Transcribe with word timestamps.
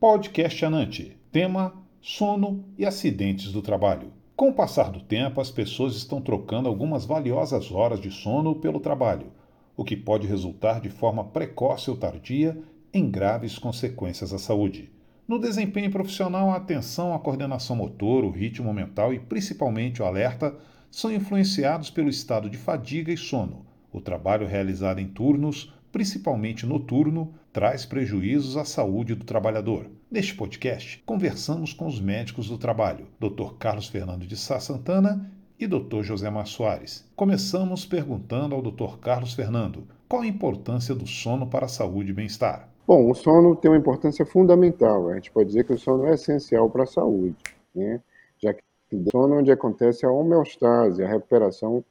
Podcast 0.00 0.64
Anante. 0.64 1.16
Tema: 1.32 1.72
sono 2.00 2.64
e 2.78 2.86
acidentes 2.86 3.50
do 3.50 3.60
trabalho. 3.60 4.12
Com 4.36 4.50
o 4.50 4.54
passar 4.54 4.92
do 4.92 5.00
tempo, 5.00 5.40
as 5.40 5.50
pessoas 5.50 5.96
estão 5.96 6.20
trocando 6.20 6.68
algumas 6.68 7.04
valiosas 7.04 7.72
horas 7.72 8.00
de 8.00 8.08
sono 8.08 8.54
pelo 8.54 8.78
trabalho, 8.78 9.32
o 9.76 9.82
que 9.82 9.96
pode 9.96 10.24
resultar 10.24 10.80
de 10.80 10.88
forma 10.88 11.24
precoce 11.24 11.90
ou 11.90 11.96
tardia 11.96 12.56
em 12.94 13.10
graves 13.10 13.58
consequências 13.58 14.32
à 14.32 14.38
saúde. 14.38 14.88
No 15.26 15.40
desempenho 15.40 15.90
profissional, 15.90 16.52
a 16.52 16.56
atenção, 16.58 17.12
a 17.12 17.18
coordenação 17.18 17.74
motor, 17.74 18.22
o 18.22 18.30
ritmo 18.30 18.72
mental 18.72 19.12
e 19.12 19.18
principalmente 19.18 20.00
o 20.00 20.04
alerta 20.04 20.54
são 20.92 21.12
influenciados 21.12 21.90
pelo 21.90 22.08
estado 22.08 22.48
de 22.48 22.56
fadiga 22.56 23.12
e 23.12 23.16
sono. 23.16 23.66
O 23.92 24.00
trabalho 24.00 24.46
realizado 24.46 25.00
em 25.00 25.08
turnos, 25.08 25.72
principalmente 25.98 26.64
noturno, 26.64 27.34
traz 27.52 27.84
prejuízos 27.84 28.56
à 28.56 28.64
saúde 28.64 29.16
do 29.16 29.24
trabalhador. 29.24 29.90
Neste 30.08 30.32
podcast, 30.32 31.02
conversamos 31.04 31.72
com 31.72 31.88
os 31.88 32.00
médicos 32.00 32.48
do 32.48 32.56
trabalho, 32.56 33.08
Dr. 33.18 33.54
Carlos 33.58 33.88
Fernando 33.88 34.24
de 34.24 34.36
Sá 34.36 34.60
Santana 34.60 35.28
e 35.58 35.66
Dr. 35.66 36.02
José 36.02 36.30
Soares. 36.44 37.04
Começamos 37.16 37.84
perguntando 37.84 38.54
ao 38.54 38.62
Dr. 38.62 38.98
Carlos 39.00 39.34
Fernando 39.34 39.88
qual 40.08 40.22
a 40.22 40.26
importância 40.28 40.94
do 40.94 41.04
sono 41.04 41.48
para 41.48 41.66
a 41.66 41.68
saúde 41.68 42.10
e 42.10 42.14
bem-estar. 42.14 42.68
Bom, 42.86 43.10
o 43.10 43.14
sono 43.16 43.56
tem 43.56 43.68
uma 43.68 43.76
importância 43.76 44.24
fundamental. 44.24 45.08
A 45.08 45.16
gente 45.16 45.32
pode 45.32 45.48
dizer 45.48 45.64
que 45.64 45.72
o 45.72 45.78
sono 45.78 46.06
é 46.06 46.14
essencial 46.14 46.70
para 46.70 46.84
a 46.84 46.86
saúde, 46.86 47.34
né? 47.74 48.00
já 48.38 48.54
que 48.54 48.62
o 48.92 49.04
sono 49.10 49.34
é 49.34 49.38
onde 49.38 49.50
acontece 49.50 50.06
a 50.06 50.12
homeostase, 50.12 51.02
a 51.02 51.08
recuperação 51.08 51.84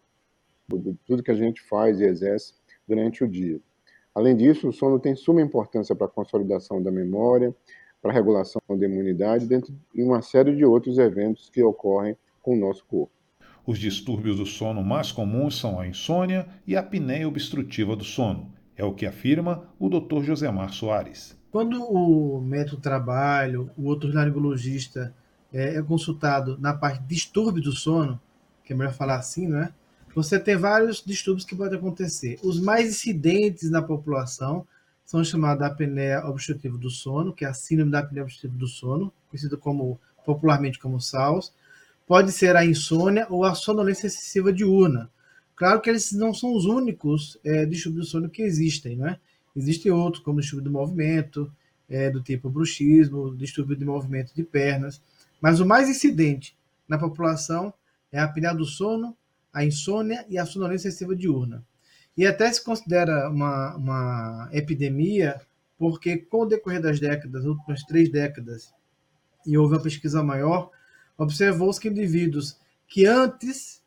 de 0.74 0.94
tudo 1.06 1.22
que 1.22 1.32
a 1.32 1.36
gente 1.36 1.62
faz 1.62 2.00
e 2.00 2.06
exerce 2.06 2.54
durante 2.88 3.22
o 3.22 3.28
dia. 3.28 3.60
Além 4.18 4.36
disso, 4.36 4.68
o 4.68 4.74
sono 4.74 5.00
tem 5.00 5.16
suma 5.16 5.44
importância 5.44 5.96
para 5.96 6.08
a 6.08 6.10
consolidação 6.10 6.82
da 6.82 6.90
memória, 6.90 7.54
para 8.02 8.10
a 8.10 8.14
regulação 8.16 8.60
da 8.68 8.84
imunidade, 8.84 9.46
dentre 9.46 9.72
uma 9.94 10.24
série 10.24 10.56
de 10.56 10.66
outros 10.66 10.98
eventos 10.98 11.52
que 11.52 11.62
ocorrem 11.62 12.18
com 12.42 12.56
o 12.56 12.59
nosso 12.59 12.84
corpo. 12.86 13.12
Os 13.64 13.78
distúrbios 13.78 14.38
do 14.38 14.46
sono 14.48 14.84
mais 14.84 15.12
comuns 15.12 15.59
são 15.59 15.80
a 15.80 15.88
insônia 15.88 16.48
e 16.66 16.76
a 16.76 16.80
apneia 16.80 17.28
obstrutiva 17.28 17.96
do 17.96 18.04
sono. 18.04 18.52
É 18.76 18.84
o 18.84 18.92
que 18.92 19.06
afirma 19.06 19.70
o 19.78 19.88
Dr. 19.88 20.24
Josemar 20.24 20.74
Soares. 20.74 21.38
Quando 21.52 21.80
o 21.84 22.42
médico 22.42 22.78
trabalho, 22.78 23.70
o 23.78 23.86
outro 23.86 24.12
laringologista 24.12 25.14
é, 25.54 25.76
é, 25.76 25.81
consultado 25.84 26.58
na 26.59 26.74
parte 26.74 27.04
de 27.04 27.08
distúrbio 27.08 27.62
do 27.62 27.72
sono, 27.72 28.20
que 28.64 28.74
é 28.74 28.76
melhor 28.76 28.94
falar 28.94 29.18
assim, 29.18 29.48
né? 29.48 29.72
Você 30.18 30.40
tem 30.40 30.58
vários 30.58 31.04
distúrbios 31.06 31.46
que 31.46 31.56
podem 31.56 31.78
acontecer. 31.78 32.40
Os 32.42 32.60
mais 32.60 32.90
incidentes 32.90 33.70
na 33.70 33.84
população 33.84 34.66
são 35.06 35.24
chamados 35.24 35.59
da 35.59 35.68
apneia 35.68 36.26
obstrutiva 36.26 36.76
do 36.76 36.90
sono, 36.90 37.32
que 37.32 37.46
é 37.46 37.48
a 37.48 37.54
síndrome 37.54 37.92
da 37.92 38.00
apneia 38.00 38.24
obstrutiva 38.24 38.58
do 38.58 38.68
sono, 38.68 39.14
conhecida 39.30 39.56
como 39.56 40.00
popularmente 40.26 40.80
como 40.80 41.00
SALS. 41.00 41.54
Pode 42.08 42.32
ser 42.32 42.56
a 42.56 42.66
insônia 42.66 43.28
ou 43.30 43.44
a 43.44 43.54
sonolência 43.54 44.08
excessiva 44.08 44.52
diurna, 44.52 45.08
Claro 45.56 45.82
que 45.82 45.90
eles 45.90 46.12
não 46.14 46.34
são 46.34 46.56
os 46.56 46.66
únicos 46.66 47.38
é, 47.44 47.64
distúrbios 47.68 48.08
do 48.08 48.12
sono 48.12 48.30
que 48.30 48.42
existem, 48.42 48.96
né? 48.96 49.20
Existem 49.56 49.92
outros, 49.92 50.24
como 50.24 50.42
distúrbio 50.42 50.66
do 50.66 50.72
movimento, 50.72 51.52
é, 51.88 52.09
do 52.09 52.24
tipo 52.24 52.50
bruxismo, 52.50 53.36
distúrbio 53.36 53.76
de 53.76 53.86
movimento 53.86 54.34
de 54.34 54.44
pernas, 54.44 55.00
mas 55.40 55.59
o 55.59 55.66
mais 55.66 55.88
incidente 55.88 56.56
na 56.88 56.98
população 56.98 57.72
é 58.12 58.20
a 58.20 58.24
apneia 58.26 58.54
do 58.54 58.66
sono, 58.66 59.16
a 59.58 59.66
insônia 59.66 60.23
e 60.30 60.38
a 60.38 60.45
sonolência 60.45 60.88
excessiva 60.88 61.16
diurna. 61.16 61.66
E 62.16 62.27
até 62.27 62.52
se 62.52 62.63
considera 62.63 63.27
uma, 63.27 63.75
uma 63.75 64.50
epidemia, 64.52 65.41
porque 65.80 66.16
com 66.17 66.41
o 66.41 66.45
decorrer 66.45 66.80
das 66.80 67.00
décadas, 67.00 67.41
as 67.41 67.47
últimas 67.47 67.81
três 67.81 68.11
décadas, 68.11 68.72
e 69.47 69.58
houve 69.58 69.73
uma 69.73 69.81
pesquisa 69.81 70.22
maior, 70.22 70.69
observou-se 71.17 71.80
que 71.80 71.88
indivíduos 71.89 72.59
que 72.88 73.08
antes 73.08 73.81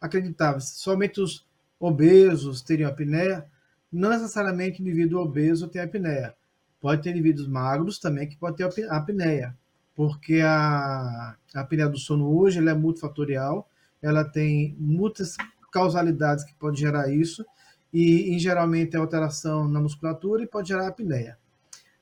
acreditava 0.00 0.56
que 0.56 0.64
somente 0.64 1.20
os 1.20 1.46
obesos 1.78 2.62
teriam 2.62 2.88
apneia, 2.88 3.44
não 3.92 4.08
necessariamente 4.08 4.80
indivíduo 4.80 5.20
obeso 5.20 5.68
tem 5.68 5.82
apneia. 5.82 6.34
Pode 6.80 7.02
ter 7.02 7.10
indivíduos 7.10 7.46
magros 7.46 7.98
também 7.98 8.26
que 8.26 8.36
pode 8.38 8.56
ter 8.56 8.90
apneia, 8.90 9.54
porque 9.94 10.40
a, 10.40 11.36
a 11.54 11.60
apneia 11.60 11.90
do 11.90 11.98
sono 11.98 12.34
hoje 12.34 12.66
é 12.66 12.74
multifatorial, 12.74 13.68
ela 14.02 14.24
tem 14.24 14.76
muitas 14.78 15.36
causalidades 15.70 16.44
que 16.44 16.54
podem 16.54 16.80
gerar 16.80 17.08
isso, 17.08 17.44
e, 17.92 18.34
em 18.34 18.38
geralmente 18.38 18.96
é 18.96 18.98
alteração 18.98 19.68
na 19.68 19.80
musculatura 19.80 20.42
e 20.42 20.46
pode 20.46 20.68
gerar 20.68 20.88
apneia. 20.88 21.38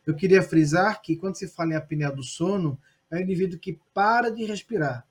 Eu 0.07 0.15
queria 0.15 0.43
frisar 0.43 1.03
que 1.03 1.17
quando 1.17 1.37
se 1.37 1.47
fala 1.47 1.73
em 1.73 1.77
apneia 1.77 2.11
do 2.11 2.23
sono, 2.23 2.79
é 3.11 3.17
o 3.17 3.21
indivíduo 3.21 3.59
que 3.59 3.79
para 3.93 4.31
de 4.31 4.45
respirar. 4.45 5.07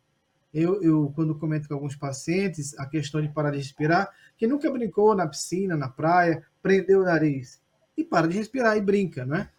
Eu, 0.54 0.82
eu, 0.82 1.12
quando 1.16 1.38
comento 1.38 1.68
com 1.68 1.76
alguns 1.76 1.96
pacientes 1.96 2.78
a 2.80 2.86
questão 2.86 3.22
de 3.22 3.30
parar 3.30 3.52
de 3.52 3.58
respirar, 3.58 4.10
que 4.36 4.48
nunca 4.48 4.72
brincou 4.72 5.16
na 5.16 5.28
piscina, 5.28 5.78
na 5.78 5.88
praia, 5.90 6.44
prendeu 6.62 7.02
o 7.02 7.06
nariz 7.06 7.62
e 7.96 8.04
para 8.04 8.28
de 8.28 8.38
respirar 8.38 8.78
e 8.78 8.82
brinca, 8.82 9.26
né? 9.26 9.50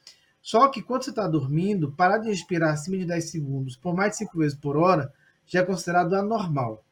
Só 0.42 0.68
que 0.68 0.82
quando 0.82 1.04
você 1.04 1.10
está 1.10 1.28
dormindo, 1.28 1.92
parar 1.92 2.18
de 2.18 2.28
respirar 2.28 2.72
acima 2.72 2.96
de 2.96 3.04
10 3.04 3.30
segundos 3.30 3.76
por 3.76 3.94
mais 3.94 4.12
de 4.12 4.18
5 4.18 4.38
vezes 4.38 4.58
por 4.58 4.76
hora 4.76 5.12
já 5.46 5.60
é 5.60 5.64
considerado 5.64 6.14
anormal. 6.14 6.84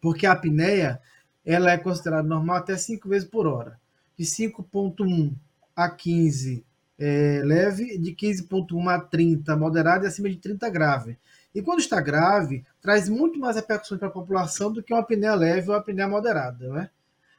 Porque 0.00 0.26
a 0.26 0.32
apneia 0.32 1.00
ela 1.44 1.72
é 1.72 1.78
considerada 1.78 2.26
normal 2.26 2.56
até 2.56 2.76
5 2.76 3.08
vezes 3.08 3.28
por 3.28 3.46
hora. 3.46 3.78
De 4.16 4.24
5.1 4.24 5.34
a 5.74 5.88
15 5.90 6.64
é, 6.98 7.40
leve, 7.42 7.96
de 7.98 8.14
15.1 8.14 8.88
a 8.88 9.00
30 9.00 9.56
moderado 9.56 10.04
e 10.04 10.08
acima 10.08 10.28
de 10.28 10.36
30 10.36 10.68
grave. 10.68 11.18
E 11.54 11.62
quando 11.62 11.80
está 11.80 12.00
grave, 12.00 12.64
traz 12.80 13.08
muito 13.08 13.40
mais 13.40 13.56
repercussões 13.56 13.98
para 13.98 14.08
a 14.08 14.12
população 14.12 14.70
do 14.70 14.82
que 14.82 14.92
uma 14.92 15.00
apneia 15.00 15.34
leve 15.34 15.68
ou 15.68 15.74
uma 15.74 15.80
apneia 15.80 16.06
moderada. 16.06 16.68
Né? 16.68 16.90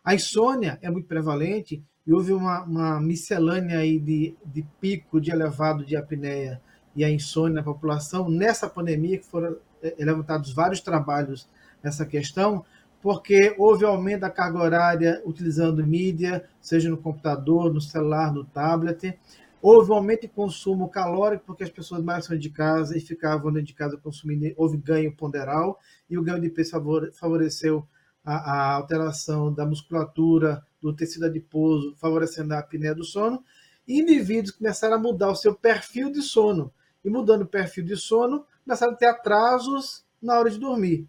A 0.04 0.16
insônia 0.16 0.80
é 0.82 0.90
muito 0.90 1.08
prevalente 1.08 1.84
e 2.06 2.12
houve 2.12 2.34
uma, 2.34 2.64
uma 2.64 3.00
miscelânea 3.00 3.78
aí 3.78 4.00
de, 4.00 4.36
de 4.44 4.66
pico 4.82 5.22
de 5.22 5.32
elevado 5.32 5.86
de 5.86 5.96
apneia 5.96 6.60
e 6.96 7.06
a 7.06 7.10
insônia 7.10 7.56
na 7.56 7.64
população 7.64 8.30
nessa 8.30 8.68
pandemia, 8.68 9.20
que 9.20 9.26
foram 9.26 9.56
é, 9.82 9.96
levantados 10.04 10.52
vários 10.52 10.82
trabalhos 10.82 11.48
nessa 11.84 12.06
questão, 12.06 12.66
porque 13.02 13.56
houve 13.58 13.84
aumento 13.84 14.22
da 14.22 14.30
carga 14.30 14.60
horária 14.60 15.22
utilizando 15.26 15.86
mídia, 15.86 16.48
seja 16.62 16.90
no 16.90 16.98
computador, 16.98 17.74
no 17.74 17.82
celular, 17.82 18.32
no 18.32 18.44
tablet, 18.46 19.18
Houve 19.62 19.92
um 19.92 19.94
aumento 19.94 20.22
de 20.22 20.28
consumo 20.28 20.90
calórico, 20.90 21.46
porque 21.46 21.64
as 21.64 21.70
pessoas 21.70 22.04
mais 22.04 22.26
saíram 22.26 22.42
de 22.42 22.50
casa 22.50 22.98
e 22.98 23.00
ficavam 23.00 23.52
dentro 23.52 23.68
de 23.68 23.76
casa 23.76 23.96
consumindo, 23.96 24.52
houve 24.58 24.76
ganho 24.76 25.16
ponderal, 25.16 25.80
e 26.10 26.18
o 26.18 26.24
ganho 26.24 26.42
de 26.42 26.50
peso 26.50 26.72
favoreceu 27.14 27.88
a, 28.26 28.34
a 28.34 28.74
alteração 28.74 29.54
da 29.54 29.64
musculatura, 29.64 30.66
do 30.82 30.92
tecido 30.92 31.28
adiposo, 31.28 31.96
favorecendo 31.98 32.56
a 32.56 32.60
apneia 32.60 32.96
do 32.96 33.04
sono. 33.04 33.44
E 33.88 34.00
indivíduos 34.00 34.56
começaram 34.56 34.96
a 34.96 35.00
mudar 35.00 35.30
o 35.30 35.36
seu 35.36 35.54
perfil 35.54 36.12
de 36.12 36.24
sono. 36.24 36.74
E 37.06 37.10
mudando 37.10 37.44
o 37.44 37.48
perfil 37.48 37.86
de 37.86 37.96
sono, 37.96 38.44
começaram 38.66 38.94
a 38.94 38.96
ter 38.96 39.06
atrasos 39.06 40.04
na 40.20 40.40
hora 40.40 40.50
de 40.50 40.58
dormir. 40.58 41.08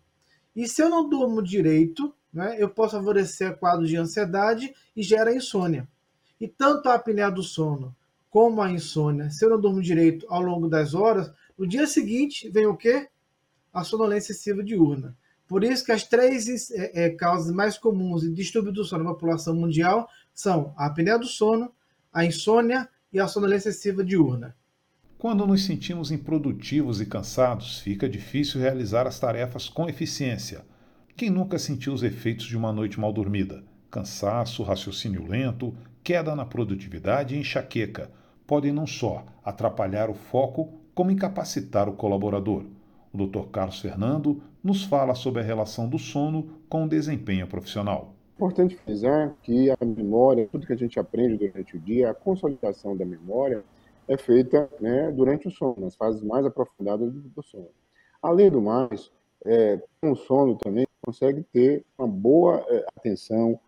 E 0.55 0.69
se 0.69 0.83
eu 0.83 0.89
não 0.89 1.09
durmo 1.09 1.43
direito, 1.43 2.15
né, 2.33 2.57
eu 2.59 2.69
posso 2.69 2.97
favorecer 2.97 3.57
quadros 3.57 3.89
de 3.89 3.97
ansiedade 3.97 4.75
e 4.95 5.03
gera 5.03 5.35
insônia. 5.35 5.89
E 6.41 6.49
tanto 6.49 6.89
a 6.89 6.95
apneia 6.95 7.31
do 7.31 7.43
sono 7.43 7.95
como 8.29 8.63
a 8.63 8.71
insônia, 8.71 9.31
se 9.31 9.45
eu 9.45 9.51
não 9.51 9.61
durmo 9.61 9.83
direito 9.83 10.27
ao 10.29 10.41
longo 10.41 10.69
das 10.69 10.95
horas, 10.95 11.31
no 11.57 11.67
dia 11.67 11.87
seguinte 11.87 12.49
vem 12.49 12.67
o 12.67 12.77
quê? 12.77 13.09
A 13.73 13.85
sonolência 13.85 14.33
excessiva 14.33 14.63
diurna. 14.63 15.17
Por 15.47 15.63
isso 15.63 15.85
que 15.85 15.93
as 15.93 16.05
três 16.05 16.71
é, 16.71 17.05
é, 17.05 17.11
causas 17.11 17.55
mais 17.55 17.77
comuns 17.77 18.23
de 18.23 18.33
distúrbio 18.33 18.73
do 18.73 18.85
sono 18.85 19.05
na 19.05 19.11
população 19.11 19.55
mundial 19.55 20.09
são 20.33 20.73
a 20.79 20.87
apneia 20.87 21.19
do 21.19 21.27
sono, 21.27 21.71
a 22.11 22.25
insônia 22.25 22.89
e 23.13 23.21
a 23.21 23.29
sonolência 23.29 23.69
excessiva 23.69 24.03
diurna. 24.03 24.57
Quando 25.23 25.47
nos 25.47 25.65
sentimos 25.65 26.11
improdutivos 26.11 27.01
e 27.01 27.07
cansados, 27.07 27.79
fica 27.79 28.09
difícil 28.09 28.61
realizar 28.61 29.07
as 29.07 29.21
tarefas 29.21 29.69
com 29.69 29.89
eficiência. 29.89 30.63
Quem 31.17 31.31
nunca 31.31 31.61
sentiu 31.61 31.93
os 31.93 32.03
efeitos 32.03 32.45
de 32.45 32.57
uma 32.57 32.73
noite 32.73 32.99
mal 32.99 33.13
dormida? 33.13 33.63
Cansaço, 33.89 34.65
raciocínio 34.65 35.25
lento, 35.25 35.77
queda 36.03 36.35
na 36.35 36.45
produtividade 36.45 37.37
e 37.37 37.39
enxaqueca 37.39 38.11
podem 38.45 38.73
não 38.73 38.85
só 38.85 39.25
atrapalhar 39.45 40.11
o 40.11 40.15
foco, 40.15 40.81
como 40.93 41.13
incapacitar 41.13 41.89
o 41.89 41.95
colaborador. 41.95 42.65
O 43.13 43.25
Dr. 43.25 43.47
Carlos 43.53 43.79
Fernando 43.79 44.43
nos 44.61 44.83
fala 44.83 45.15
sobre 45.15 45.41
a 45.41 45.45
relação 45.45 45.89
do 45.89 46.01
sono 46.01 46.59
com 46.69 46.83
o 46.83 46.89
desempenho 46.89 47.47
profissional. 47.47 48.13
Importante 48.35 48.75
frisar 48.75 49.33
que 49.41 49.71
a 49.71 49.85
memória, 49.85 50.49
tudo 50.51 50.67
que 50.67 50.73
a 50.73 50.77
gente 50.77 50.99
aprende 50.99 51.47
durante 51.47 51.77
o 51.77 51.79
dia, 51.79 52.11
a 52.11 52.15
consolidação 52.15 52.97
da 52.97 53.05
memória 53.05 53.63
é 54.09 54.17
feita 54.17 54.69
né, 54.81 55.11
durante 55.13 55.49
o 55.49 55.51
sono, 55.51 55.77
nas 55.79 55.95
fases 55.95 56.23
mais 56.23 56.45
aprofundadas 56.45 57.13
do 57.13 57.43
sono. 57.43 57.69
Além 58.23 58.51
do 58.51 58.61
mais, 58.61 59.11
é, 59.45 59.81
com 60.01 60.13
o 60.13 60.17
sono 60.17 60.57
também 60.57 60.87
consegue 61.05 61.43
ter 61.53 61.85
uma 61.99 62.07
boa 62.07 62.65
é, 62.69 62.87
atenção, 62.97 63.59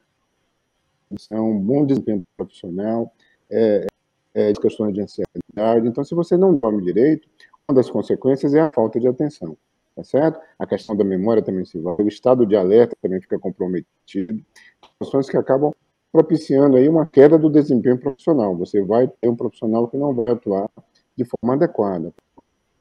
um 1.30 1.58
bom 1.58 1.84
desempenho 1.84 2.24
profissional, 2.36 3.12
é, 3.50 3.86
é, 4.34 4.52
de 4.52 4.60
questões 4.60 4.92
de 4.92 5.00
ansiedade. 5.00 5.86
Então, 5.86 6.04
se 6.04 6.14
você 6.14 6.36
não 6.36 6.56
dorme 6.56 6.82
direito, 6.82 7.28
uma 7.68 7.74
das 7.74 7.88
consequências 7.88 8.54
é 8.54 8.60
a 8.60 8.72
falta 8.72 8.98
de 8.98 9.08
atenção, 9.08 9.56
tá 9.94 10.04
certo? 10.04 10.40
A 10.58 10.66
questão 10.66 10.96
da 10.96 11.04
memória 11.04 11.42
também 11.42 11.64
se 11.64 11.78
envolve, 11.78 12.02
o 12.02 12.08
estado 12.08 12.44
de 12.44 12.56
alerta 12.56 12.96
também 13.00 13.20
fica 13.20 13.38
comprometido, 13.38 14.44
situações 14.82 15.28
que 15.28 15.36
acabam 15.36 15.72
propiciando 16.14 16.76
aí 16.76 16.88
uma 16.88 17.04
queda 17.04 17.36
do 17.36 17.50
desempenho 17.50 17.98
profissional. 17.98 18.56
Você 18.58 18.80
vai 18.80 19.08
ter 19.08 19.28
um 19.28 19.34
profissional 19.34 19.88
que 19.88 19.96
não 19.96 20.14
vai 20.14 20.32
atuar 20.32 20.70
de 21.16 21.24
forma 21.24 21.54
adequada. 21.54 22.14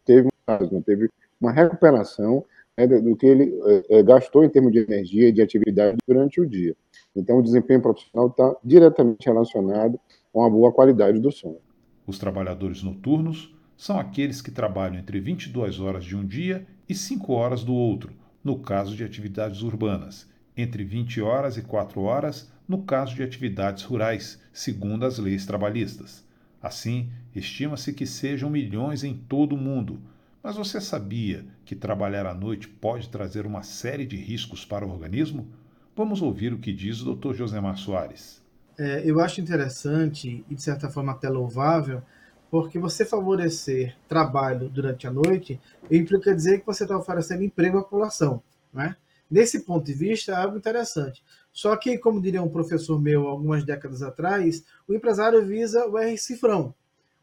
Teve, 0.06 0.30
não 0.72 0.84
teve 0.84 1.10
uma 1.42 1.52
recuperação 1.52 2.46
né, 2.78 2.86
do 2.86 3.16
que 3.16 3.26
ele 3.26 3.60
é, 3.90 4.04
gastou 4.04 4.44
em 4.44 4.50
termos 4.50 4.72
de 4.72 4.82
energia 4.82 5.30
e 5.30 5.32
de 5.32 5.42
atividade 5.42 5.98
durante 6.08 6.40
o 6.40 6.48
dia. 6.48 6.76
Então, 7.16 7.40
o 7.40 7.42
desempenho 7.42 7.82
profissional 7.82 8.28
está 8.28 8.56
diretamente 8.64 9.26
relacionado 9.26 10.00
com 10.32 10.46
a 10.46 10.50
boa 10.50 10.72
qualidade 10.72 11.20
do 11.20 11.32
sono. 11.32 11.58
Os 12.06 12.20
trabalhadores 12.20 12.84
noturnos 12.84 13.52
são 13.76 14.00
aqueles 14.00 14.44
que 14.44 14.52
trabalham 14.52 15.00
entre 15.00 15.20
22 15.20 15.80
horas 15.80 16.06
de 16.06 16.16
um 16.16 16.24
dia 16.24 16.68
e 16.88 16.94
5 16.94 17.34
horas 17.34 17.64
do 17.64 17.74
outro, 17.74 18.14
no 18.44 18.60
caso 18.60 18.96
de 18.96 19.04
atividades 19.04 19.64
urbanas, 19.64 20.32
entre 20.56 20.84
20 20.84 21.22
horas 21.22 21.58
e 21.58 21.62
4 21.62 22.02
horas 22.02 22.52
no 22.68 22.84
caso 22.84 23.16
de 23.16 23.24
atividades 23.24 23.84
rurais, 23.84 24.42
segundo 24.52 25.06
as 25.06 25.18
leis 25.18 25.46
trabalhistas. 25.46 26.24
Assim, 26.62 27.12
estima-se 27.36 27.92
que 27.92 28.06
sejam 28.06 28.50
milhões 28.50 29.04
em 29.04 29.14
todo 29.14 29.54
o 29.54 29.58
mundo. 29.58 30.00
Mas 30.42 30.56
você 30.56 30.80
sabia 30.80 31.46
que 31.66 31.76
trabalhar 31.76 32.26
à 32.26 32.34
noite 32.34 32.68
pode 32.68 33.10
trazer 33.10 33.46
uma 33.46 33.64
série 33.64 34.06
de 34.06 34.16
riscos 34.16 34.66
para 34.66 34.86
o 34.86 34.92
organismo? 34.92 35.48
Vamos 35.96 36.22
ouvir 36.22 36.54
o 36.54 36.60
que 36.60 36.74
diz 36.74 37.02
o 37.02 37.14
Dr. 37.14 37.34
Josemar 37.34 37.78
Soares. 37.78 38.42
É, 38.78 39.04
eu 39.06 39.20
acho 39.20 39.40
interessante 39.40 40.44
e, 40.50 40.56
de 40.56 40.62
certa 40.62 40.90
forma, 40.90 41.12
até 41.12 41.30
louvável, 41.30 42.02
porque 42.50 42.80
você 42.80 43.06
favorecer 43.06 43.96
trabalho 44.08 44.70
durante 44.70 45.06
a 45.06 45.12
noite 45.12 45.60
implica 45.92 46.36
dizer 46.36 46.60
que 46.60 46.66
você 46.66 46.84
está 46.84 46.98
oferecendo 46.98 47.44
emprego 47.44 47.78
à 47.78 47.84
população. 47.84 48.42
Né? 48.74 48.96
Nesse 49.34 49.62
ponto 49.62 49.84
de 49.84 49.94
vista, 49.94 50.32
é 50.32 50.36
algo 50.36 50.60
interessante. 50.60 51.24
Só 51.52 51.76
que, 51.76 51.98
como 51.98 52.22
diria 52.22 52.44
um 52.44 52.52
professor 52.52 53.02
meu 53.02 53.28
algumas 53.28 53.64
décadas 53.64 54.04
atrás, 54.04 54.64
o 54.88 54.94
empresário 54.94 55.44
visa 55.44 55.88
o 55.88 55.98
R 55.98 56.16
cifrão. 56.20 56.72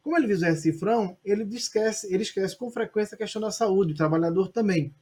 Como 0.03 0.19
ele 0.19 0.27
visa 0.27 0.47
o 0.47 0.49
R 0.49 0.57
cifrão, 0.57 1.17
ele 1.25 1.45
esquece, 1.55 2.12
ele 2.12 2.25
esquece 2.25 2.59
com 2.59 2.69
frequência 2.69 3.15
a 3.15 3.19
questão 3.19 3.41
da 3.41 3.53
saúde, 3.53 3.93
o 3.93 3.97
trabalhador 3.97 4.49
também. 4.49 4.93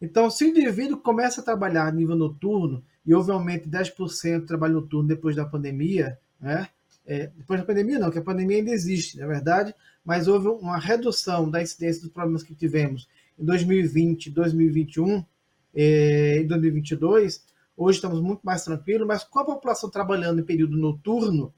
Então, 0.00 0.30
se 0.30 0.42
o 0.42 0.48
indivíduo 0.48 0.96
começa 0.96 1.42
a 1.42 1.44
trabalhar 1.44 1.86
a 1.86 1.92
nível 1.92 2.16
noturno, 2.16 2.82
e 3.04 3.14
houve 3.14 3.30
um 3.30 3.34
aumento 3.34 3.68
de 3.68 3.76
10% 3.76 4.40
de 4.40 4.46
trabalho 4.46 4.72
noturno 4.72 5.06
depois 5.06 5.36
da 5.36 5.44
pandemia, 5.44 6.18
né? 6.40 6.66
É, 7.04 7.26
depois 7.26 7.60
da 7.60 7.66
pandemia 7.66 7.98
não, 7.98 8.10
que 8.10 8.20
a 8.20 8.22
pandemia 8.22 8.56
ainda 8.56 8.70
existe, 8.70 9.18
na 9.18 9.24
é 9.24 9.28
verdade, 9.28 9.74
mas 10.02 10.26
houve 10.26 10.48
uma 10.48 10.78
redução 10.78 11.50
da 11.50 11.60
incidência 11.60 12.00
dos 12.00 12.10
problemas 12.10 12.42
que 12.42 12.54
tivemos 12.54 13.06
em 13.38 13.44
2020, 13.44 14.30
2021 14.30 15.22
e 15.74 16.44
2022, 16.48 17.44
hoje 17.76 17.98
estamos 17.98 18.20
muito 18.20 18.40
mais 18.42 18.64
tranquilos, 18.64 19.06
mas 19.06 19.24
com 19.24 19.38
a 19.38 19.44
população 19.44 19.90
trabalhando 19.90 20.40
em 20.40 20.44
período 20.44 20.76
noturno, 20.76 21.52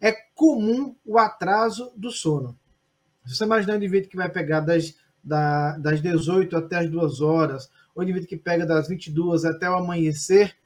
é 0.00 0.12
comum 0.34 0.94
o 1.04 1.18
atraso 1.18 1.92
do 1.96 2.10
sono. 2.10 2.58
Se 3.26 3.36
você 3.36 3.44
imaginar 3.44 3.74
um 3.74 3.76
indivíduo 3.76 4.08
que 4.08 4.16
vai 4.16 4.30
pegar 4.30 4.60
das, 4.60 4.94
da, 5.22 5.76
das 5.78 6.00
18 6.00 6.56
até 6.56 6.78
as 6.78 6.90
2 6.90 7.20
horas, 7.20 7.70
ou 7.94 8.00
um 8.00 8.04
indivíduo 8.04 8.28
que 8.28 8.36
pega 8.36 8.64
das 8.64 8.88
22 8.88 9.44
até 9.44 9.68
o 9.68 9.74
amanhecer, 9.74 10.56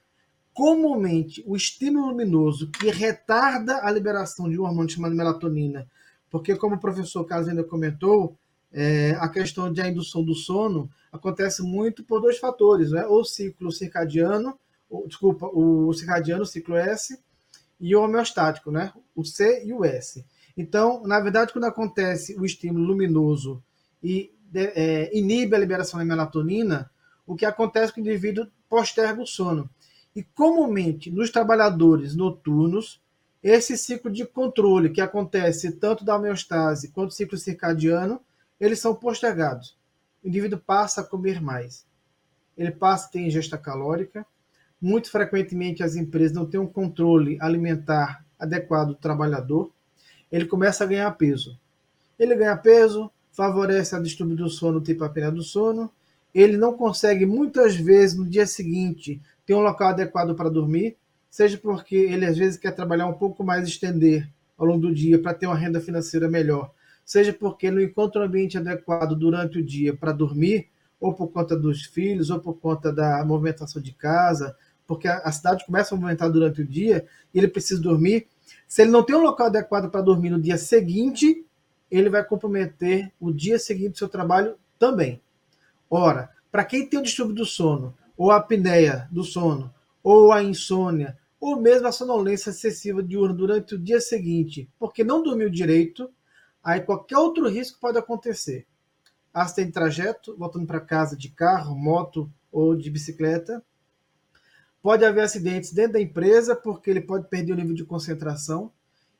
comumente 0.52 1.42
o 1.46 1.56
estímulo 1.56 2.08
luminoso 2.08 2.70
que 2.70 2.88
retarda 2.90 3.80
a 3.82 3.90
liberação 3.90 4.48
de 4.48 4.58
um 4.58 4.62
hormônio 4.62 4.90
chamado 4.90 5.14
melatonina, 5.14 5.90
porque 6.30 6.54
como 6.54 6.76
o 6.76 6.80
professor 6.80 7.24
Carlos 7.24 7.48
ainda 7.48 7.64
comentou, 7.64 8.38
é, 8.76 9.12
a 9.20 9.28
questão 9.28 9.72
de 9.72 9.80
a 9.80 9.88
indução 9.88 10.24
do 10.24 10.34
sono 10.34 10.90
acontece 11.12 11.62
muito 11.62 12.02
por 12.02 12.20
dois 12.20 12.38
fatores, 12.38 12.90
né? 12.90 13.06
o 13.06 13.22
ciclo 13.22 13.70
circadiano, 13.70 14.58
o, 14.90 15.06
desculpa, 15.06 15.46
o 15.46 15.92
circadiano, 15.92 16.42
o 16.42 16.46
ciclo 16.46 16.76
S, 16.76 17.16
e 17.78 17.94
o 17.94 18.02
homeostático, 18.02 18.72
né? 18.72 18.92
o 19.14 19.24
C 19.24 19.64
e 19.64 19.72
o 19.72 19.84
S. 19.84 20.24
Então, 20.56 21.06
na 21.06 21.20
verdade, 21.20 21.52
quando 21.52 21.66
acontece 21.66 22.34
o 22.36 22.44
estímulo 22.44 22.84
luminoso 22.84 23.62
e 24.02 24.32
é, 24.52 25.16
inibe 25.16 25.54
a 25.54 25.58
liberação 25.58 25.98
da 25.98 26.04
melatonina, 26.04 26.90
o 27.24 27.36
que 27.36 27.46
acontece 27.46 27.92
com 27.92 28.00
o 28.00 28.02
indivíduo 28.02 28.46
posterga 28.68 29.22
o 29.22 29.26
sono. 29.26 29.70
E 30.16 30.22
comumente 30.22 31.10
nos 31.10 31.30
trabalhadores 31.30 32.14
noturnos, 32.14 33.00
esse 33.42 33.76
ciclo 33.76 34.10
de 34.10 34.24
controle 34.24 34.90
que 34.90 35.00
acontece 35.00 35.72
tanto 35.72 36.04
da 36.04 36.16
homeostase 36.16 36.90
quanto 36.90 37.08
do 37.08 37.14
ciclo 37.14 37.38
circadiano, 37.38 38.20
eles 38.64 38.78
são 38.78 38.94
postergados. 38.94 39.76
O 40.22 40.28
indivíduo 40.28 40.58
passa 40.58 41.02
a 41.02 41.04
comer 41.04 41.40
mais. 41.40 41.84
Ele 42.56 42.70
passa 42.70 43.06
a 43.06 43.10
ter 43.10 43.20
ingesta 43.20 43.58
calórica. 43.58 44.24
Muito 44.80 45.10
frequentemente 45.10 45.82
as 45.82 45.96
empresas 45.96 46.34
não 46.34 46.46
têm 46.46 46.58
um 46.58 46.66
controle 46.66 47.36
alimentar 47.40 48.24
adequado 48.38 48.88
do 48.88 48.94
trabalhador. 48.94 49.70
Ele 50.32 50.46
começa 50.46 50.82
a 50.82 50.86
ganhar 50.86 51.10
peso. 51.12 51.58
Ele 52.18 52.34
ganha 52.34 52.56
peso, 52.56 53.10
favorece 53.32 53.94
a 53.94 54.00
distúrbio 54.00 54.36
do 54.36 54.48
sono, 54.48 54.80
tipo 54.80 55.04
apneia 55.04 55.30
do 55.30 55.42
sono. 55.42 55.90
Ele 56.34 56.56
não 56.56 56.72
consegue 56.72 57.26
muitas 57.26 57.76
vezes 57.76 58.16
no 58.16 58.26
dia 58.26 58.46
seguinte 58.46 59.20
ter 59.44 59.54
um 59.54 59.60
local 59.60 59.88
adequado 59.88 60.34
para 60.34 60.48
dormir, 60.48 60.96
seja 61.28 61.58
porque 61.58 61.96
ele 61.96 62.24
às 62.24 62.38
vezes 62.38 62.58
quer 62.58 62.72
trabalhar 62.72 63.06
um 63.06 63.12
pouco 63.12 63.44
mais, 63.44 63.68
estender 63.68 64.26
ao 64.56 64.66
longo 64.66 64.80
do 64.80 64.94
dia 64.94 65.18
para 65.18 65.34
ter 65.34 65.46
uma 65.46 65.54
renda 65.54 65.80
financeira 65.80 66.28
melhor, 66.28 66.72
seja 67.04 67.32
porque 67.32 67.70
não 67.70 67.80
encontra 67.80 68.22
um 68.22 68.24
ambiente 68.24 68.56
adequado 68.56 69.14
durante 69.14 69.58
o 69.58 69.64
dia 69.64 69.94
para 69.94 70.12
dormir, 70.12 70.68
ou 71.00 71.12
por 71.12 71.28
conta 71.28 71.56
dos 71.56 71.84
filhos, 71.84 72.30
ou 72.30 72.40
por 72.40 72.54
conta 72.54 72.92
da 72.92 73.24
movimentação 73.24 73.80
de 73.82 73.92
casa, 73.92 74.56
porque 74.86 75.08
a 75.08 75.30
cidade 75.32 75.64
começa 75.66 75.94
a 75.94 75.98
movimentar 75.98 76.30
durante 76.30 76.62
o 76.62 76.66
dia 76.66 77.06
e 77.32 77.38
ele 77.38 77.48
precisa 77.48 77.80
dormir. 77.80 78.26
Se 78.66 78.82
ele 78.82 78.90
não 78.90 79.02
tem 79.02 79.14
um 79.14 79.22
local 79.22 79.46
adequado 79.46 79.90
para 79.90 80.00
dormir 80.00 80.30
no 80.30 80.40
dia 80.40 80.56
seguinte, 80.56 81.44
ele 81.90 82.08
vai 82.08 82.24
comprometer 82.24 83.12
o 83.20 83.32
dia 83.32 83.58
seguinte 83.58 83.92
do 83.92 83.98
seu 83.98 84.08
trabalho 84.08 84.56
também. 84.78 85.20
Ora, 85.90 86.30
para 86.50 86.64
quem 86.64 86.88
tem 86.88 86.98
o 86.98 87.02
distúrbio 87.02 87.34
do 87.34 87.44
sono, 87.44 87.94
ou 88.16 88.30
a 88.30 88.36
apneia 88.36 89.08
do 89.10 89.24
sono, 89.24 89.72
ou 90.02 90.32
a 90.32 90.42
insônia, 90.42 91.16
ou 91.40 91.60
mesmo 91.60 91.86
a 91.86 91.92
sonolência 91.92 92.50
excessiva 92.50 93.02
diurna 93.02 93.34
durante 93.34 93.74
o 93.74 93.78
dia 93.78 94.00
seguinte, 94.00 94.68
porque 94.78 95.04
não 95.04 95.22
dormiu 95.22 95.50
direito, 95.50 96.10
aí 96.64 96.80
qualquer 96.80 97.18
outro 97.18 97.48
risco 97.48 97.78
pode 97.78 97.98
acontecer. 97.98 98.66
Acidente 99.32 99.68
de 99.68 99.74
trajeto, 99.74 100.36
voltando 100.36 100.66
para 100.66 100.80
casa 100.80 101.16
de 101.16 101.28
carro, 101.28 101.76
moto 101.76 102.30
ou 102.50 102.74
de 102.74 102.90
bicicleta. 102.90 103.62
Pode 104.82 105.04
haver 105.04 105.22
acidentes 105.22 105.72
dentro 105.72 105.94
da 105.94 106.00
empresa, 106.00 106.56
porque 106.56 106.90
ele 106.90 107.00
pode 107.00 107.28
perder 107.28 107.52
o 107.52 107.56
nível 107.56 107.74
de 107.74 107.84
concentração. 107.84 108.72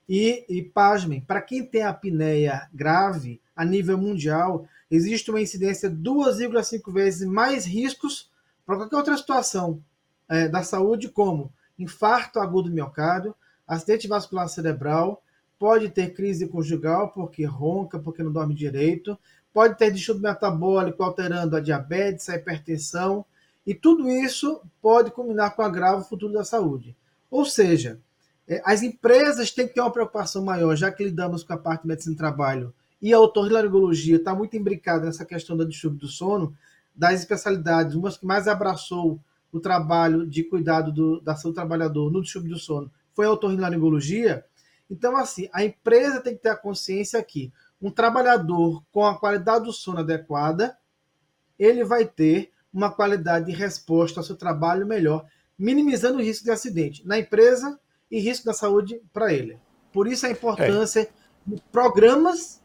E, 0.08 0.44
e 0.48 0.62
pasmem, 0.62 1.20
para 1.20 1.40
quem 1.40 1.64
tem 1.64 1.82
apneia 1.82 2.68
grave, 2.72 3.40
a 3.56 3.64
nível 3.64 3.96
mundial, 3.96 4.66
existe 4.90 5.30
uma 5.30 5.40
incidência 5.40 5.90
2,5 5.90 6.92
vezes 6.92 7.26
mais 7.26 7.64
riscos 7.64 8.30
para 8.66 8.76
qualquer 8.76 8.96
outra 8.96 9.16
situação 9.16 9.82
é, 10.28 10.48
da 10.48 10.62
saúde, 10.62 11.08
como 11.08 11.52
infarto 11.78 12.38
agudo 12.38 12.68
do 12.68 12.74
miocárdio, 12.74 13.34
acidente 13.66 14.08
vascular 14.08 14.48
cerebral, 14.48 15.22
pode 15.64 15.88
ter 15.88 16.12
crise 16.12 16.46
conjugal 16.46 17.08
porque 17.08 17.42
ronca, 17.42 17.98
porque 17.98 18.22
não 18.22 18.30
dorme 18.30 18.54
direito, 18.54 19.18
pode 19.50 19.78
ter 19.78 19.90
distúrbio 19.90 20.24
metabólico 20.24 21.02
alterando 21.02 21.56
a 21.56 21.60
diabetes, 21.60 22.28
a 22.28 22.36
hipertensão, 22.36 23.24
e 23.66 23.74
tudo 23.74 24.06
isso 24.06 24.60
pode 24.82 25.10
culminar 25.10 25.56
com 25.56 25.62
agravo 25.62 26.04
futuro 26.04 26.34
da 26.34 26.44
saúde. 26.44 26.94
Ou 27.30 27.46
seja, 27.46 27.98
é, 28.46 28.60
as 28.62 28.82
empresas 28.82 29.52
têm 29.52 29.66
que 29.66 29.72
ter 29.72 29.80
uma 29.80 29.90
preocupação 29.90 30.44
maior, 30.44 30.76
já 30.76 30.92
que 30.92 31.02
lidamos 31.02 31.42
com 31.42 31.54
a 31.54 31.56
parte 31.56 31.80
de 31.80 31.88
medicina 31.88 32.14
do 32.14 32.18
trabalho 32.18 32.74
e 33.00 33.14
a 33.14 33.18
otorrinolaringologia 33.18 34.16
está 34.16 34.34
muito 34.34 34.58
imbricada 34.58 35.06
nessa 35.06 35.24
questão 35.24 35.56
do 35.56 35.66
distúrbio 35.66 36.00
do 36.00 36.08
sono, 36.08 36.54
das 36.94 37.20
especialidades, 37.20 37.94
uma 37.94 38.12
que 38.12 38.26
mais 38.26 38.46
abraçou 38.46 39.18
o 39.50 39.58
trabalho 39.58 40.26
de 40.26 40.44
cuidado 40.44 40.92
do, 40.92 41.22
da 41.22 41.34
saúde 41.34 41.54
do 41.54 41.60
trabalhador 41.62 42.12
no 42.12 42.20
distúrbio 42.20 42.52
do 42.52 42.58
sono 42.58 42.90
foi 43.14 43.26
a 43.26 43.30
otorrinolaringologia. 43.30 44.44
Então, 44.90 45.16
assim, 45.16 45.48
a 45.52 45.64
empresa 45.64 46.20
tem 46.20 46.34
que 46.34 46.42
ter 46.42 46.50
a 46.50 46.56
consciência 46.56 47.22
que 47.22 47.52
um 47.80 47.90
trabalhador 47.90 48.82
com 48.92 49.04
a 49.04 49.18
qualidade 49.18 49.64
do 49.64 49.72
sono 49.72 50.00
adequada, 50.00 50.76
ele 51.58 51.84
vai 51.84 52.04
ter 52.06 52.50
uma 52.72 52.90
qualidade 52.90 53.46
de 53.46 53.52
resposta 53.52 54.20
ao 54.20 54.24
seu 54.24 54.36
trabalho 54.36 54.86
melhor, 54.86 55.26
minimizando 55.58 56.18
o 56.18 56.22
risco 56.22 56.44
de 56.44 56.50
acidente 56.50 57.06
na 57.06 57.18
empresa 57.18 57.78
e 58.10 58.18
risco 58.18 58.46
da 58.46 58.52
saúde 58.52 59.00
para 59.12 59.32
ele. 59.32 59.58
Por 59.92 60.08
isso 60.08 60.26
a 60.26 60.30
importância 60.30 61.00
é. 61.00 61.08
de 61.46 61.62
programas 61.70 62.60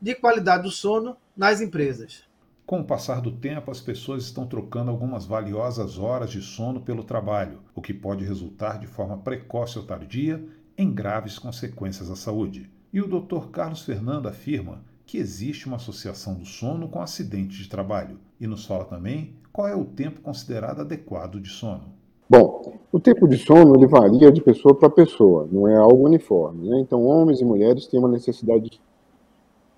de 0.00 0.14
qualidade 0.14 0.64
do 0.64 0.70
sono 0.70 1.16
nas 1.36 1.60
empresas. 1.60 2.24
Com 2.66 2.80
o 2.80 2.84
passar 2.84 3.20
do 3.20 3.30
tempo, 3.30 3.70
as 3.70 3.80
pessoas 3.80 4.24
estão 4.24 4.46
trocando 4.46 4.90
algumas 4.90 5.26
valiosas 5.26 5.98
horas 5.98 6.30
de 6.30 6.40
sono 6.40 6.80
pelo 6.80 7.04
trabalho, 7.04 7.62
o 7.74 7.82
que 7.82 7.92
pode 7.92 8.24
resultar 8.24 8.78
de 8.78 8.86
forma 8.86 9.18
precoce 9.18 9.78
ou 9.78 9.84
tardia 9.84 10.42
em 10.76 10.92
graves 10.92 11.38
consequências 11.38 12.10
à 12.10 12.16
saúde. 12.16 12.70
E 12.92 13.00
o 13.00 13.08
Dr. 13.08 13.48
Carlos 13.50 13.82
Fernando 13.82 14.28
afirma 14.28 14.82
que 15.06 15.18
existe 15.18 15.66
uma 15.66 15.76
associação 15.76 16.34
do 16.34 16.44
sono 16.44 16.88
com 16.88 17.00
acidentes 17.00 17.58
de 17.58 17.68
trabalho 17.68 18.18
e 18.40 18.46
nos 18.46 18.64
fala 18.66 18.84
também 18.84 19.34
qual 19.52 19.68
é 19.68 19.76
o 19.76 19.84
tempo 19.84 20.20
considerado 20.20 20.80
adequado 20.80 21.40
de 21.40 21.48
sono. 21.48 21.92
Bom, 22.28 22.78
o 22.90 22.98
tempo 22.98 23.28
de 23.28 23.36
sono 23.36 23.76
ele 23.76 23.86
varia 23.86 24.32
de 24.32 24.40
pessoa 24.40 24.74
para 24.74 24.88
pessoa, 24.88 25.46
não 25.50 25.68
é 25.68 25.76
algo 25.76 26.06
uniforme. 26.06 26.68
Né? 26.68 26.80
Então, 26.80 27.04
homens 27.04 27.40
e 27.40 27.44
mulheres 27.44 27.86
têm 27.86 28.00
uma 28.00 28.08
necessidade 28.08 28.70
de 28.70 28.80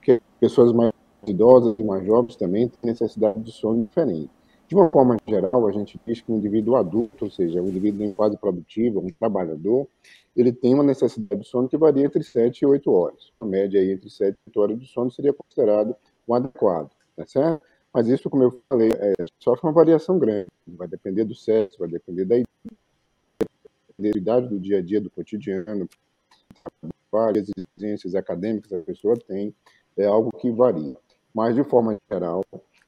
que 0.01 0.21
pessoas 0.41 0.73
mais 0.73 0.93
idosas 1.27 1.75
e 1.79 1.83
mais 1.83 2.07
jovens 2.07 2.37
também 2.37 2.69
têm 2.69 2.91
necessidade 2.91 3.41
de 3.41 3.51
sono 3.51 3.85
diferente. 3.85 4.31
De 4.69 4.75
uma 4.75 4.91
forma 4.91 5.17
geral, 5.27 5.67
a 5.67 5.73
gente 5.73 6.01
diz 6.05 6.21
que 6.21 6.33
um 6.33 6.39
indivíduo 6.39 6.75
adulto, 6.75 7.27
ou 7.27 7.31
seja, 7.31 7.63
um 7.63 7.69
indivíduo 7.69 8.05
em 8.05 8.13
fase 8.13 8.37
produtiva, 8.37 8.99
um 8.99 9.09
trabalhador, 9.11 9.87
ele 10.35 10.53
tem 10.53 10.75
uma 10.75 10.83
necessidade 10.83 11.43
de 11.43 11.49
sono 11.49 11.69
que 11.69 11.77
varia 11.77 12.05
entre 12.05 12.23
7 12.23 12.63
e 12.63 12.67
8 12.67 12.91
horas. 12.91 13.33
A 13.41 13.47
média 13.47 13.81
aí 13.81 13.93
entre 13.93 14.11
7 14.11 14.35
e 14.35 14.51
8 14.51 14.61
horas 14.61 14.81
de 14.81 14.87
sono 14.87 15.11
seria 15.11 15.33
considerado 15.33 15.95
o 16.27 16.35
adequado, 16.35 16.91
tá 17.17 17.25
certo? 17.25 17.63
Mas 17.93 18.09
isso, 18.09 18.29
como 18.29 18.43
eu 18.43 18.61
falei, 18.69 18.91
é, 18.93 19.15
sofre 19.39 19.67
uma 19.67 19.73
variação 19.73 20.19
grande. 20.19 20.49
Vai 20.67 20.89
depender 20.89 21.25
do 21.25 21.35
sexo, 21.35 21.79
vai 21.79 21.89
depender 21.89 22.25
da 22.25 22.37
idade 23.99 24.49
do 24.49 24.59
dia 24.59 24.79
a 24.79 24.83
dia, 24.83 25.01
do 25.01 25.09
cotidiano, 25.09 25.89
várias 27.11 27.49
exigências 27.57 28.15
acadêmicas 28.15 28.69
que 28.69 28.75
a 28.75 28.81
pessoa 28.81 29.17
tem, 29.17 29.55
é 29.97 30.05
algo 30.05 30.31
que 30.37 30.51
varia. 30.51 30.97
Mas, 31.33 31.55
de 31.55 31.65
forma 31.65 31.97
geral, 32.11 32.45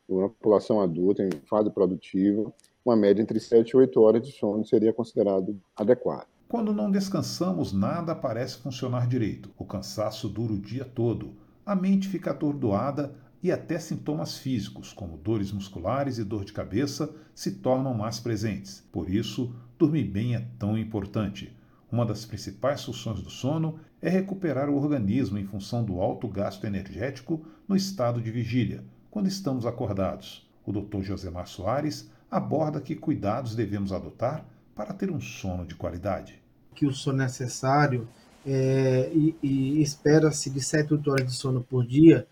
uma 0.08 0.28
população 0.30 0.80
adulta 0.80 1.22
em 1.22 1.30
fase 1.46 1.70
produtiva, 1.70 2.52
uma 2.84 2.96
média 2.96 3.20
entre 3.20 3.38
7 3.38 3.70
e 3.70 3.76
8 3.76 4.00
horas 4.00 4.22
de 4.22 4.32
sono 4.32 4.64
seria 4.64 4.92
considerado 4.92 5.60
adequado. 5.76 6.26
Quando 6.48 6.72
não 6.72 6.90
descansamos, 6.90 7.74
nada 7.74 8.14
parece 8.14 8.56
funcionar 8.56 9.06
direito. 9.06 9.50
O 9.58 9.66
cansaço 9.66 10.28
dura 10.28 10.54
o 10.54 10.58
dia 10.58 10.84
todo, 10.84 11.34
a 11.66 11.76
mente 11.76 12.08
fica 12.08 12.30
atordoada 12.30 13.14
e 13.42 13.52
até 13.52 13.78
sintomas 13.78 14.38
físicos, 14.38 14.92
como 14.92 15.18
dores 15.18 15.52
musculares 15.52 16.16
e 16.16 16.24
dor 16.24 16.46
de 16.46 16.54
cabeça, 16.54 17.14
se 17.34 17.56
tornam 17.56 17.92
mais 17.92 18.18
presentes. 18.18 18.82
Por 18.90 19.10
isso, 19.10 19.54
dormir 19.78 20.04
bem 20.04 20.34
é 20.34 20.48
tão 20.58 20.78
importante. 20.78 21.54
Uma 21.92 22.06
das 22.06 22.24
principais 22.24 22.82
funções 22.82 23.20
do 23.20 23.28
sono 23.28 23.78
é 24.00 24.08
recuperar 24.08 24.70
o 24.70 24.76
organismo 24.76 25.38
em 25.38 25.44
função 25.44 25.84
do 25.84 26.00
alto 26.00 26.26
gasto 26.26 26.66
energético 26.66 27.44
no 27.68 27.76
estado 27.76 28.20
de 28.20 28.30
vigília, 28.30 28.82
quando 29.10 29.26
estamos 29.26 29.66
acordados. 29.66 30.48
O 30.66 30.72
Dr. 30.72 31.02
Josemar 31.02 31.46
Soares 31.46 32.10
aborda 32.30 32.80
que 32.80 32.94
cuidados 32.94 33.54
devemos 33.54 33.92
adotar 33.92 34.44
para 34.74 34.92
ter 34.92 35.10
um 35.10 35.20
sono 35.20 35.64
de 35.64 35.74
qualidade. 35.74 36.40
Que 36.74 36.86
o 36.86 36.92
sono 36.92 37.22
é 37.22 37.24
necessário 37.24 38.08
é, 38.46 39.10
e, 39.12 39.36
e 39.42 39.82
espera-se 39.82 40.50
de 40.50 40.60
7 40.60 40.94
8 40.94 41.10
horas 41.10 41.26
de 41.26 41.32
sono 41.32 41.62
por 41.62 41.86
dia. 41.86 42.26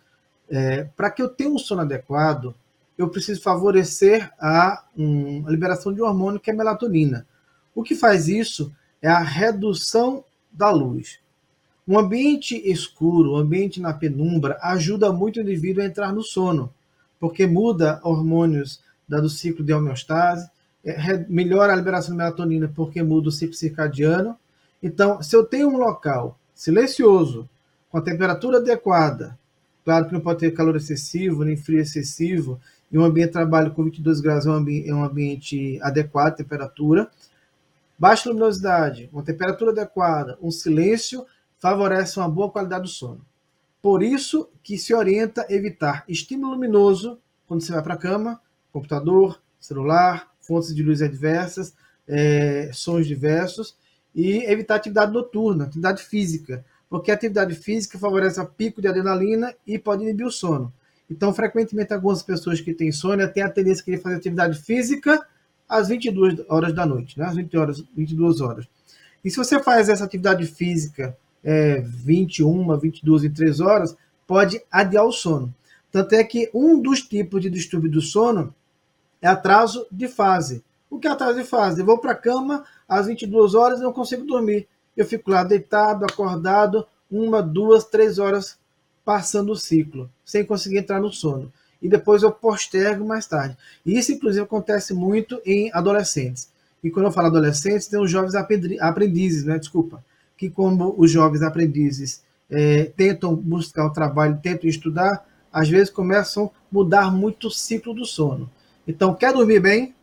É, 0.49 0.85
para 0.85 1.11
que 1.11 1.23
eu 1.23 1.29
tenha 1.29 1.51
um 1.51 1.59
sono 1.59 1.83
adequado, 1.83 2.55
eu 2.97 3.09
preciso 3.09 3.43
favorecer 3.43 4.31
a, 4.39 4.85
um, 4.97 5.47
a 5.47 5.51
liberação 5.51 5.93
de 5.93 6.01
um 6.01 6.07
hormônio 6.07 6.41
que 6.41 6.51
é 6.51 6.55
a 6.55 6.57
melatonina. 6.57 7.27
O 7.75 7.83
que 7.83 7.95
faz 7.95 8.29
isso 8.29 8.73
é 9.03 9.09
a 9.09 9.19
redução 9.19 10.25
da 10.51 10.71
luz. 10.71 11.19
Um 11.87 11.99
ambiente 11.99 12.57
escuro, 12.69 13.35
um 13.35 13.37
ambiente 13.37 13.81
na 13.81 13.93
penumbra, 13.93 14.59
ajuda 14.61 15.13
muito 15.13 15.37
o 15.37 15.43
indivíduo 15.43 15.83
a 15.83 15.87
entrar 15.87 16.13
no 16.13 16.23
sono, 16.23 16.73
porque 17.21 17.47
muda 17.47 18.01
hormônios 18.03 18.81
do 19.09 19.29
ciclo 19.29 19.65
de 19.65 19.73
homeostase, 19.73 20.51
é, 20.85 21.25
melhora 21.29 21.73
a 21.73 21.77
liberação 21.77 22.13
de 22.13 22.19
melatonina 22.19 22.71
porque 22.75 23.03
muda 23.03 23.29
o 23.29 23.33
ciclo 23.33 23.55
circadiano. 23.55 24.37
Então, 24.83 25.23
se 25.23 25.35
eu 25.35 25.45
tenho 25.45 25.69
um 25.69 25.77
local 25.77 26.39
silencioso, 26.55 27.49
com 27.91 27.99
a 27.99 28.03
temperatura 28.03 28.59
adequada, 28.59 29.39
claro 29.85 30.07
que 30.07 30.13
não 30.13 30.21
pode 30.21 30.41
ter 30.41 30.51
calor 30.53 30.77
excessivo, 30.77 31.45
nem 31.45 31.57
frio 31.57 31.81
excessivo, 31.81 32.61
e 32.91 32.99
um 32.99 33.05
ambiente 33.05 33.29
de 33.29 33.33
trabalho 33.33 33.73
com 33.73 33.85
22 33.85 34.21
graus 34.21 34.47
é 34.47 34.51
um, 34.51 34.55
ambi 34.55 34.89
é 34.89 34.95
um 34.95 35.05
ambiente 35.05 35.79
adequado, 35.83 36.37
temperatura, 36.37 37.09
baixa 37.99 38.29
luminosidade, 38.29 39.09
uma 39.13 39.23
temperatura 39.23 39.71
adequada, 39.71 40.39
um 40.43 40.51
silêncio, 40.51 41.25
favorece 41.59 42.19
uma 42.19 42.29
boa 42.29 42.51
qualidade 42.51 42.83
do 42.83 42.89
sono. 42.89 43.25
Por 43.81 44.03
isso 44.03 44.49
que 44.63 44.77
se 44.79 44.95
orienta 44.95 45.47
evitar 45.49 46.05
estímulo 46.09 46.53
luminoso 46.53 47.19
quando 47.47 47.63
você 47.63 47.73
vai 47.73 47.83
para 47.83 47.95
a 47.95 47.99
cama, 47.99 48.41
computador, 48.73 49.41
celular, 49.61 50.31
fontes 50.41 50.75
de 50.75 50.83
luz 50.83 51.01
adversas, 51.03 51.75
é, 52.07 52.71
sons 52.73 53.07
diversos, 53.07 53.77
e 54.15 54.39
evitar 54.51 54.77
atividade 54.77 55.13
noturna, 55.13 55.65
atividade 55.65 56.03
física, 56.03 56.65
porque 56.89 57.11
a 57.11 57.15
atividade 57.15 57.55
física 57.55 57.99
favorece 57.99 58.41
o 58.41 58.47
pico 58.47 58.81
de 58.81 58.89
adrenalina 58.89 59.55
e 59.67 59.79
pode 59.79 60.03
inibir 60.03 60.27
o 60.27 60.31
sono. 60.31 60.73
Então, 61.11 61.33
frequentemente, 61.33 61.93
algumas 61.93 62.23
pessoas 62.23 62.61
que 62.61 62.75
têm 62.75 62.89
insônia 62.89 63.29
têm 63.29 63.43
a 63.43 63.51
tendência 63.51 63.79
de 63.79 63.85
querer 63.85 63.99
fazer 63.99 64.17
atividade 64.17 64.59
física 64.59 65.25
às 65.69 65.89
22 65.89 66.45
horas 66.49 66.75
da 66.75 66.87
noite, 66.87 67.19
né? 67.19 67.27
às 67.27 67.37
20 67.37 67.57
horas, 67.57 67.85
22 67.97 68.41
horas. 68.41 68.67
E 69.25 69.31
se 69.31 69.37
você 69.37 69.63
faz 69.63 69.89
essa 69.89 70.05
atividade 70.05 70.47
física 70.47 71.17
é, 71.47 71.81
21, 71.81 72.77
22 72.77 73.23
e 73.23 73.31
3 73.31 73.61
horas, 73.61 73.97
pode 74.27 74.61
adiar 74.69 75.07
o 75.07 75.13
sono. 75.13 75.55
Tanto 75.93 76.17
é 76.17 76.25
que 76.25 76.51
um 76.53 76.83
dos 76.83 77.03
tipos 77.03 77.41
de 77.41 77.49
distúrbio 77.49 77.89
do 77.89 78.01
sono 78.01 78.53
é 79.23 79.29
atraso 79.29 79.87
de 79.91 80.09
fase. 80.09 80.65
O 80.91 80.99
que 80.99 81.07
é 81.07 81.11
atraso 81.13 81.39
de 81.39 81.45
fase? 81.45 81.81
Eu 81.81 81.87
vou 81.87 81.99
para 81.99 82.11
a 82.11 82.17
cama 82.17 82.65
às 82.89 83.07
22 83.07 83.55
horas 83.55 83.79
e 83.79 83.85
não 83.85 83.93
consigo 83.93 84.25
dormir. 84.25 84.67
Eu 84.97 85.07
fico 85.07 85.31
lá 85.31 85.45
deitado, 85.45 86.05
acordado, 86.05 86.85
uma, 87.09 87.41
duas, 87.41 87.85
três 87.85 88.19
horas 88.19 88.59
passando 89.05 89.53
o 89.53 89.57
ciclo, 89.57 90.11
sem 90.25 90.45
conseguir 90.45 90.79
entrar 90.79 91.01
no 91.01 91.13
sono. 91.13 91.53
E 91.81 91.89
depois 91.89 92.25
eu 92.25 92.33
postergo 92.33 93.07
mais 93.07 93.27
tarde. 93.27 93.57
Isso, 93.85 94.11
inclusive, 94.11 94.43
acontece 94.43 94.93
muito 94.93 95.41
em 95.47 95.71
adolescentes. 95.73 96.51
E 96.83 96.91
quando 96.91 97.07
eu 97.07 97.13
falo 97.13 97.29
adolescentes, 97.29 97.87
tem 97.87 98.01
os 98.01 98.11
jovens 98.11 98.35
aprendizes, 98.35 99.45
né? 99.45 99.59
Desculpa. 99.59 100.03
Que 100.37 100.51
como 100.51 100.95
os 100.99 101.11
jovens 101.11 101.43
aprendizes 101.43 102.25
é, 102.51 102.85
tentam 102.97 103.35
buscar 103.35 103.87
o 103.87 103.93
trabalho, 103.93 104.39
tentam 104.43 104.69
estudar, 104.69 105.27
às 105.53 105.69
vezes 105.69 105.91
começam 105.91 106.47
a 106.47 106.51
mudar 106.71 107.11
muito 107.11 107.49
o 107.49 107.51
ciclo 107.51 107.95
do 107.95 108.05
sono. 108.05 108.51
Então, 108.87 109.15
quer 109.15 109.33
dormir 109.33 109.61
bem? 109.61 109.95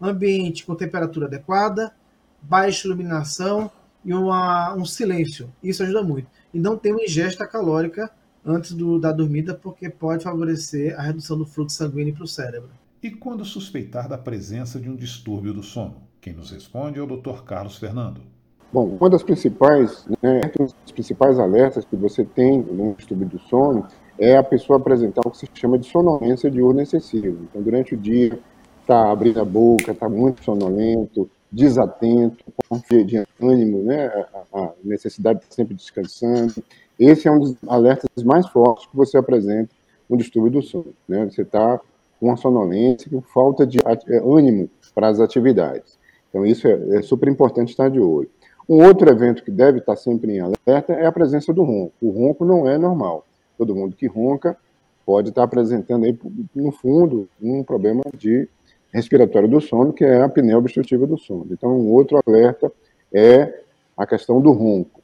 Ambiente 0.00 0.64
com 0.64 0.74
temperatura 0.74 1.26
adequada, 1.26 1.92
baixa 2.40 2.86
iluminação 2.86 3.70
e 4.04 4.14
uma, 4.14 4.74
um 4.74 4.84
silêncio. 4.84 5.52
Isso 5.62 5.82
ajuda 5.82 6.02
muito. 6.02 6.28
E 6.52 6.58
não 6.58 6.76
ter 6.76 6.92
uma 6.92 7.02
ingesta 7.02 7.46
calórica 7.46 8.10
antes 8.44 8.72
do, 8.72 8.98
da 8.98 9.12
dormida, 9.12 9.54
porque 9.54 9.90
pode 9.90 10.24
favorecer 10.24 10.98
a 10.98 11.02
redução 11.02 11.36
do 11.36 11.44
fluxo 11.44 11.76
sanguíneo 11.76 12.14
para 12.14 12.24
o 12.24 12.28
cérebro. 12.28 12.70
E 13.02 13.10
quando 13.10 13.44
suspeitar 13.44 14.08
da 14.08 14.18
presença 14.18 14.80
de 14.80 14.88
um 14.88 14.96
distúrbio 14.96 15.52
do 15.52 15.62
sono? 15.62 16.02
Quem 16.20 16.32
nos 16.32 16.50
responde 16.50 16.98
é 16.98 17.02
o 17.02 17.06
Dr. 17.06 17.42
Carlos 17.44 17.76
Fernando. 17.76 18.22
Bom, 18.70 18.98
uma 19.00 19.08
das 19.08 19.22
principais, 19.22 20.06
né, 20.22 20.40
os 20.60 20.92
principais 20.92 21.38
alertas 21.38 21.86
que 21.86 21.96
você 21.96 22.22
tem 22.22 22.58
no 22.58 22.94
distúrbio 22.94 23.26
do 23.26 23.38
sono 23.38 23.86
é 24.18 24.36
a 24.36 24.42
pessoa 24.42 24.78
apresentar 24.78 25.22
o 25.24 25.30
que 25.30 25.38
se 25.38 25.48
chama 25.54 25.78
de 25.78 25.86
sonolência 25.86 26.50
diurna 26.50 26.82
excessiva. 26.82 27.38
Então, 27.44 27.62
durante 27.62 27.94
o 27.94 27.96
dia, 27.96 28.38
está 28.82 29.10
abrindo 29.10 29.40
a 29.40 29.44
boca, 29.44 29.92
está 29.92 30.08
muito 30.08 30.44
sonolento, 30.44 31.30
desatento, 31.50 32.44
com 32.68 32.78
de 33.04 33.24
ânimo, 33.40 33.82
né? 33.82 34.06
a, 34.52 34.58
a 34.60 34.72
necessidade 34.84 35.38
de 35.38 35.44
estar 35.46 35.54
sempre 35.54 35.74
descansando. 35.74 36.62
Esse 36.98 37.26
é 37.26 37.30
um 37.30 37.38
dos 37.38 37.56
alertas 37.66 38.22
mais 38.22 38.46
fortes 38.48 38.86
que 38.86 38.96
você 38.96 39.16
apresenta 39.16 39.70
no 40.08 40.16
distúrbio 40.16 40.52
do 40.52 40.62
sono. 40.62 40.92
Né? 41.08 41.24
Você 41.24 41.42
está 41.42 41.80
com 42.20 42.26
uma 42.26 42.36
sonolência, 42.36 43.10
com 43.10 43.22
falta 43.22 43.66
de 43.66 43.78
é, 43.78 44.18
ânimo 44.18 44.68
para 44.94 45.08
as 45.08 45.20
atividades. 45.20 45.98
Então, 46.28 46.44
isso 46.44 46.66
é, 46.66 46.98
é 46.98 47.02
super 47.02 47.28
importante 47.28 47.70
estar 47.70 47.88
de 47.88 48.00
olho. 48.00 48.28
Um 48.68 48.84
outro 48.84 49.08
evento 49.10 49.42
que 49.42 49.50
deve 49.50 49.78
estar 49.78 49.96
sempre 49.96 50.36
em 50.36 50.40
alerta 50.40 50.92
é 50.92 51.06
a 51.06 51.12
presença 51.12 51.52
do 51.52 51.62
ronco. 51.62 51.92
O 52.02 52.10
ronco 52.10 52.44
não 52.44 52.68
é 52.68 52.76
normal 52.76 53.24
todo 53.58 53.74
mundo 53.74 53.96
que 53.96 54.06
ronca 54.06 54.56
pode 55.04 55.30
estar 55.30 55.42
apresentando 55.42 56.04
aí, 56.04 56.16
no 56.54 56.70
fundo, 56.70 57.28
um 57.42 57.64
problema 57.64 58.02
de 58.16 58.48
respiratório 58.92 59.48
do 59.48 59.60
sono, 59.60 59.92
que 59.92 60.04
é 60.04 60.20
a 60.20 60.26
apneia 60.26 60.56
obstrutiva 60.56 61.06
do 61.06 61.18
sono. 61.18 61.46
Então, 61.50 61.70
um 61.70 61.90
outro 61.90 62.20
alerta 62.26 62.70
é 63.12 63.62
a 63.96 64.06
questão 64.06 64.40
do 64.40 64.52
ronco. 64.52 65.00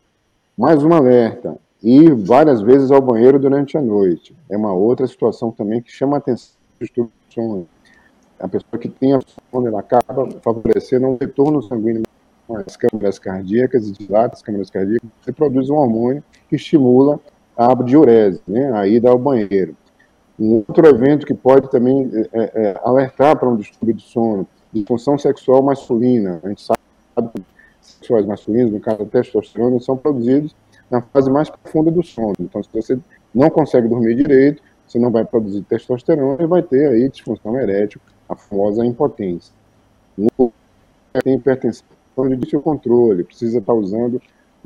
Mais 0.57 0.85
um 0.85 0.93
alerta, 0.93 1.57
ir 1.83 2.15
várias 2.15 2.61
vezes 2.61 2.91
ao 2.91 3.01
banheiro 3.01 3.39
durante 3.39 3.77
a 3.77 3.83
noite. 3.83 4.37
É 4.49 4.57
uma 4.57 4.73
outra 4.73 5.07
situação 5.07 5.51
também 5.51 5.83
que 5.83 5.91
chama 5.91 6.17
a 6.17 6.19
atenção 6.19 6.55
do 6.97 7.11
sono. 7.31 7.67
A 8.39 8.47
pessoa 8.47 8.79
que 8.79 8.89
tem 8.89 9.15
a 9.15 9.21
sono, 9.51 9.67
ela 9.67 9.81
acaba 9.81 10.31
favorecendo 10.43 11.07
um 11.07 11.17
retorno 11.17 11.63
sanguíneo 11.63 12.03
às 12.67 12.77
câmaras 12.77 13.19
cardíacas 13.19 13.89
e 13.89 13.93
dilata 13.93 14.35
as 14.35 14.43
câmaras 14.43 14.71
cardíacas 14.71 15.09
e 15.27 15.33
produz 15.33 15.71
um 15.71 15.77
hormônio 15.77 16.23
que 16.49 16.57
estimula 16.57 17.19
a 17.57 17.75
diurese, 17.75 18.43
né, 18.47 18.73
a 18.73 18.87
ida 18.87 19.11
ao 19.11 19.19
banheiro. 19.19 19.77
Um 20.39 20.57
outro 20.57 20.87
evento 20.87 21.27
que 21.27 21.35
pode 21.35 21.71
também 21.71 22.11
é, 22.13 22.29
é, 22.33 22.63
é 22.63 22.81
alertar 22.83 23.39
para 23.39 23.49
um 23.49 23.57
distúrbio 23.57 23.95
de 23.95 24.03
sono, 24.03 24.47
disfunção 24.73 25.17
sexual 25.17 25.63
masculina. 25.63 26.41
A 26.43 26.49
gente 26.49 26.63
sabe 26.63 26.81
que 27.35 27.43
sexuais 27.81 28.27
masculinos, 28.27 28.73
no 28.73 28.81
caso 28.81 29.03
a 29.03 29.07
testosterona, 29.07 29.79
são 29.79 29.97
produzidos 29.97 30.55
na 30.91 31.01
fase 31.01 31.31
mais 31.31 31.49
profunda 31.49 31.91
do 31.91 32.03
sono. 32.03 32.35
Então, 32.41 32.63
se 32.63 32.69
você 32.73 32.99
não 33.33 33.49
consegue 33.49 33.89
dormir 33.89 34.17
direito, 34.17 34.61
você 34.87 34.99
não 34.99 35.11
vai 35.11 35.25
produzir 35.25 35.63
testosterona 35.63 36.43
e 36.43 36.47
vai 36.47 36.63
ter 36.63 36.89
aí 36.89 37.09
disfunção 37.09 37.59
erétil, 37.59 38.01
a 38.29 38.35
famosa 38.35 38.85
impotência. 38.85 39.53
Tem 41.23 41.37
hipertensão 41.37 41.87
de 42.23 42.37
difícil 42.37 42.61
controle, 42.61 43.25
precisa 43.25 43.59
estar 43.59 43.75
usando 43.75 44.21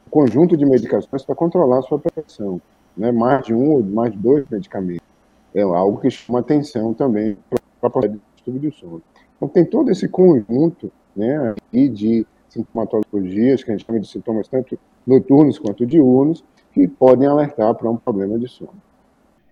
um 0.06 0.10
conjunto 0.10 0.56
de 0.56 0.64
medicações 0.64 1.22
para 1.24 1.34
controlar 1.34 1.78
a 1.78 1.82
sua 1.82 1.98
pressão, 1.98 2.60
né? 2.96 3.10
mais 3.10 3.46
de 3.46 3.54
um 3.54 3.72
ou 3.72 3.82
mais 3.82 4.12
de 4.12 4.18
dois 4.18 4.48
medicamentos. 4.48 5.06
É 5.54 5.62
algo 5.62 6.00
que 6.00 6.10
chama 6.10 6.40
atenção 6.40 6.92
também 6.92 7.36
para 7.80 8.08
o 8.08 8.20
estudo 8.36 8.58
do 8.58 8.72
sono. 8.72 9.02
Então, 9.36 9.48
tem 9.48 9.64
todo 9.64 9.90
esse 9.90 10.08
conjunto 10.08 10.92
né, 11.16 11.54
de 11.72 12.26
sintomatologias, 12.48 13.64
que 13.64 13.70
a 13.70 13.76
gente 13.76 13.86
chama 13.86 14.00
de 14.00 14.08
sintomas 14.08 14.48
tanto 14.48 14.78
noturnos 15.06 15.58
quanto 15.58 15.86
diurnos, 15.86 16.44
que 16.72 16.86
podem 16.86 17.26
alertar 17.26 17.74
para 17.74 17.90
um 17.90 17.96
problema 17.96 18.38
de 18.38 18.48
sono. 18.48 18.74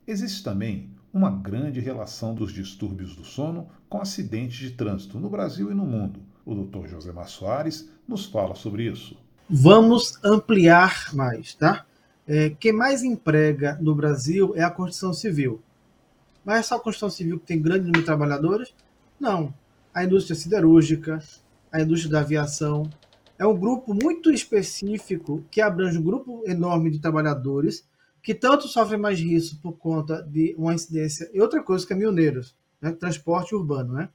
Existe 0.07 0.45
também 0.45 0.89
uma 1.17 1.31
grande 1.31 1.81
relação 1.81 2.35
dos 2.35 2.53
distúrbios 2.53 3.17
do 3.17 3.25
sono 3.25 3.71
com 3.89 3.99
acidentes 3.99 4.59
de 4.59 4.73
trânsito 4.73 5.19
no 5.19 5.31
Brasil 5.31 5.71
e 5.71 5.75
no 5.75 5.87
mundo. 5.87 6.21
O 6.45 6.55
Dr. 6.55 6.89
Josemar 6.89 7.27
Soares 7.27 7.91
nos 8.07 8.27
fala 8.27 8.55
sobre 8.55 8.85
isso. 8.85 9.17
Vamos 9.49 10.23
ampliar 10.23 11.15
mais, 11.15 11.55
tá? 11.55 11.87
É, 12.29 12.51
quem 12.51 12.71
mais 12.71 13.03
emprega 13.03 13.79
no 13.81 13.95
Brasil 13.95 14.53
é 14.57 14.63
a 14.63 14.71
Constituição 14.71 15.15
Civil. 15.15 15.63
Mas 16.45 16.59
é 16.59 16.63
só 16.65 16.77
a 16.77 16.81
Constituição 16.81 17.09
Civil 17.09 17.41
que 17.41 17.47
tem 17.47 17.63
grande 17.63 17.87
número 17.87 18.01
de 18.01 18.05
trabalhadores? 18.05 18.75
Não. 19.19 19.55
A 19.95 20.05
indústria 20.05 20.37
siderúrgica, 20.37 21.23
a 21.73 21.81
indústria 21.81 22.13
da 22.13 22.21
aviação. 22.21 22.91
É 23.39 23.47
um 23.47 23.57
grupo 23.57 23.95
muito 23.95 24.31
específico 24.31 25.43
que 25.51 25.63
abrange 25.63 25.99
um 25.99 26.03
grupo 26.03 26.43
enorme 26.47 26.91
de 26.91 26.99
trabalhadores 26.99 27.87
que 28.27 28.35
tanto 28.35 28.67
sofrem 28.67 28.99
mais 28.99 29.21
risco 29.21 29.57
por 29.63 29.75
conta 29.75 30.21
de 30.21 30.53
uma 30.59 30.75
incidência. 30.75 31.31
E 31.33 31.41
outra 31.41 31.63
coisa, 31.63 31.87
caminhoneiros, 31.87 32.57
né? 32.81 32.91
transporte 32.91 33.55
urbano, 33.55 33.95
né? 33.95 34.09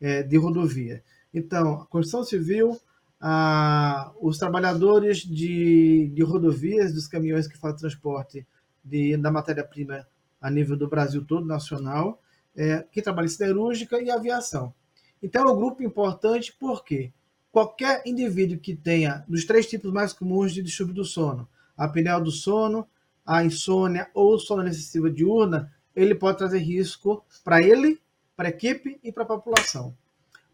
É, 0.00 0.22
de 0.22 0.36
rodovia. 0.36 1.02
Então, 1.34 1.82
a 1.82 1.86
construção 1.86 2.22
civil, 2.22 2.80
a, 3.20 4.12
os 4.20 4.38
trabalhadores 4.38 5.24
de, 5.24 6.12
de 6.14 6.22
rodovias, 6.22 6.94
dos 6.94 7.08
caminhões 7.08 7.48
que 7.48 7.58
fazem 7.58 7.78
transporte 7.78 8.46
de, 8.84 9.16
da 9.16 9.32
matéria-prima 9.32 10.06
a 10.40 10.48
nível 10.48 10.76
do 10.76 10.86
Brasil 10.86 11.24
todo, 11.24 11.44
nacional, 11.44 12.22
é, 12.54 12.84
que 12.92 13.02
trabalha 13.02 13.26
em 13.26 13.30
siderúrgica 13.30 14.00
e 14.00 14.12
aviação. 14.12 14.72
Então, 15.20 15.48
é 15.48 15.52
um 15.52 15.56
grupo 15.56 15.82
importante 15.82 16.54
porque 16.56 17.12
qualquer 17.50 18.00
indivíduo 18.06 18.60
que 18.60 18.76
tenha 18.76 19.24
dos 19.26 19.44
três 19.44 19.66
tipos 19.66 19.92
mais 19.92 20.12
comuns 20.12 20.54
de 20.54 20.62
distúrbio 20.62 20.94
do 20.94 21.04
sono, 21.04 21.48
a 21.76 21.86
apneia 21.86 22.20
do 22.20 22.30
sono, 22.30 22.86
a 23.30 23.44
insônia 23.44 24.10
ou 24.12 24.36
sonolência 24.40 24.80
excessiva 24.80 25.08
diurna, 25.08 25.72
ele 25.94 26.16
pode 26.16 26.36
trazer 26.36 26.58
risco 26.58 27.24
para 27.44 27.62
ele, 27.62 28.00
para 28.34 28.48
a 28.48 28.50
equipe 28.50 28.98
e 29.04 29.12
para 29.12 29.22
a 29.22 29.26
população. 29.26 29.96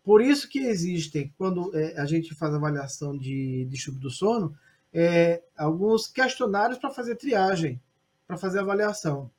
Por 0.05 0.21
isso 0.21 0.47
que 0.47 0.59
existem, 0.59 1.33
quando 1.39 1.75
é, 1.75 1.99
a 1.99 2.05
gente 2.05 2.35
faz 2.35 2.53
avaliação 2.53 3.17
de 3.17 3.65
distúrbio 3.71 4.03
do 4.03 4.11
sono, 4.11 4.55
é, 4.93 5.43
alguns 5.57 6.07
questionários 6.07 6.77
para 6.77 6.91
fazer 6.91 7.17
triagem, 7.17 7.81
para 8.27 8.37
fazer 8.37 8.59
avaliação, 8.59 9.31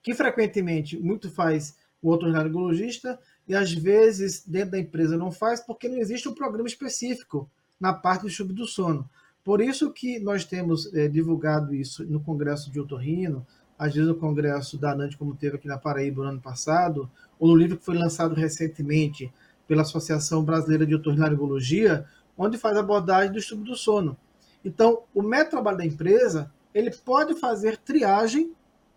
que 0.00 0.14
frequentemente 0.14 0.96
muito 0.96 1.28
faz 1.28 1.74
o 2.00 2.08
otorrinolaringologista 2.12 3.18
e 3.48 3.54
às 3.56 3.72
vezes 3.72 4.46
dentro 4.46 4.70
da 4.70 4.78
empresa 4.78 5.16
não 5.16 5.32
faz 5.32 5.60
porque 5.60 5.88
não 5.88 5.98
existe 5.98 6.28
um 6.28 6.34
programa 6.34 6.68
específico 6.68 7.50
na 7.80 7.92
parte 7.92 8.22
do 8.22 8.28
distúrbio 8.28 8.54
do 8.54 8.66
sono. 8.68 9.10
Por 9.44 9.60
isso 9.60 9.92
que 9.92 10.18
nós 10.18 10.46
temos 10.46 10.92
é, 10.94 11.06
divulgado 11.06 11.74
isso 11.74 12.02
no 12.06 12.18
Congresso 12.18 12.70
de 12.70 12.80
Otorrino, 12.80 13.46
às 13.78 13.92
vezes 13.92 14.08
no 14.08 14.14
Congresso 14.14 14.78
da 14.78 14.92
ANANT, 14.92 15.16
como 15.16 15.36
teve 15.36 15.56
aqui 15.56 15.68
na 15.68 15.76
Paraíba 15.76 16.22
no 16.22 16.30
ano 16.30 16.40
passado, 16.40 17.10
ou 17.38 17.48
no 17.48 17.54
livro 17.54 17.76
que 17.76 17.84
foi 17.84 17.94
lançado 17.94 18.34
recentemente 18.34 19.30
pela 19.68 19.82
Associação 19.82 20.42
Brasileira 20.42 20.86
de 20.86 20.94
Otorrinolaringologia, 20.94 22.06
onde 22.38 22.56
faz 22.56 22.74
abordagem 22.78 23.32
do 23.32 23.38
estudo 23.38 23.64
do 23.64 23.76
sono. 23.76 24.16
Então, 24.64 25.02
o 25.14 25.20
método 25.20 25.44
de 25.44 25.50
trabalho 25.50 25.76
da 25.76 25.84
empresa, 25.84 26.50
ele 26.72 26.90
pode 26.90 27.38
fazer 27.38 27.76
triagem 27.76 28.50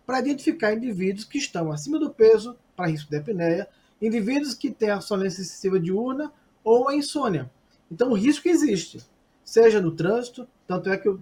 para 0.06 0.20
identificar 0.20 0.72
indivíduos 0.72 1.26
que 1.26 1.36
estão 1.36 1.70
acima 1.70 1.98
do 1.98 2.08
peso 2.08 2.56
para 2.74 2.88
risco 2.88 3.10
de 3.10 3.18
apneia, 3.18 3.68
indivíduos 4.00 4.54
que 4.54 4.70
têm 4.70 4.88
a 4.88 5.00
sonolência 5.02 5.42
excessiva 5.42 5.78
diurna 5.78 6.32
ou 6.64 6.88
a 6.88 6.94
insônia. 6.94 7.50
Então, 7.90 8.12
o 8.12 8.14
risco 8.14 8.48
existe 8.48 9.04
seja 9.48 9.80
no 9.80 9.90
trânsito, 9.90 10.46
tanto 10.66 10.90
é 10.90 10.98
que 10.98 11.08
eu 11.08 11.18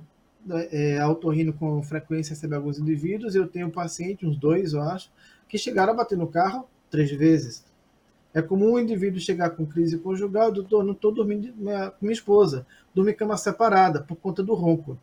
é, 0.72 0.98
autorrino 0.98 1.52
com 1.52 1.80
frequência 1.80 2.34
recebe 2.34 2.56
alguns 2.56 2.76
indivíduos, 2.76 3.36
eu 3.36 3.46
tenho 3.46 3.68
um 3.68 3.70
paciente, 3.70 4.26
uns 4.26 4.36
dois, 4.36 4.72
eu 4.72 4.82
acho, 4.82 5.12
que 5.48 5.56
chegaram 5.56 5.92
a 5.92 5.96
bater 5.96 6.18
no 6.18 6.26
carro 6.26 6.68
três 6.90 7.08
vezes. 7.12 7.64
É 8.34 8.42
comum 8.42 8.72
um 8.72 8.78
indivíduo 8.80 9.20
chegar 9.20 9.50
com 9.50 9.64
crise 9.64 9.98
conjugal, 9.98 10.50
doutor, 10.50 10.82
não 10.82 10.92
estou 10.92 11.12
dormindo 11.12 11.52
com 11.52 11.60
minha, 11.62 11.92
minha 12.00 12.12
esposa, 12.12 12.66
dormi 12.92 13.14
cama 13.14 13.36
separada 13.36 14.02
por 14.02 14.16
conta 14.16 14.42
do 14.42 14.54
ronco. 14.54 14.98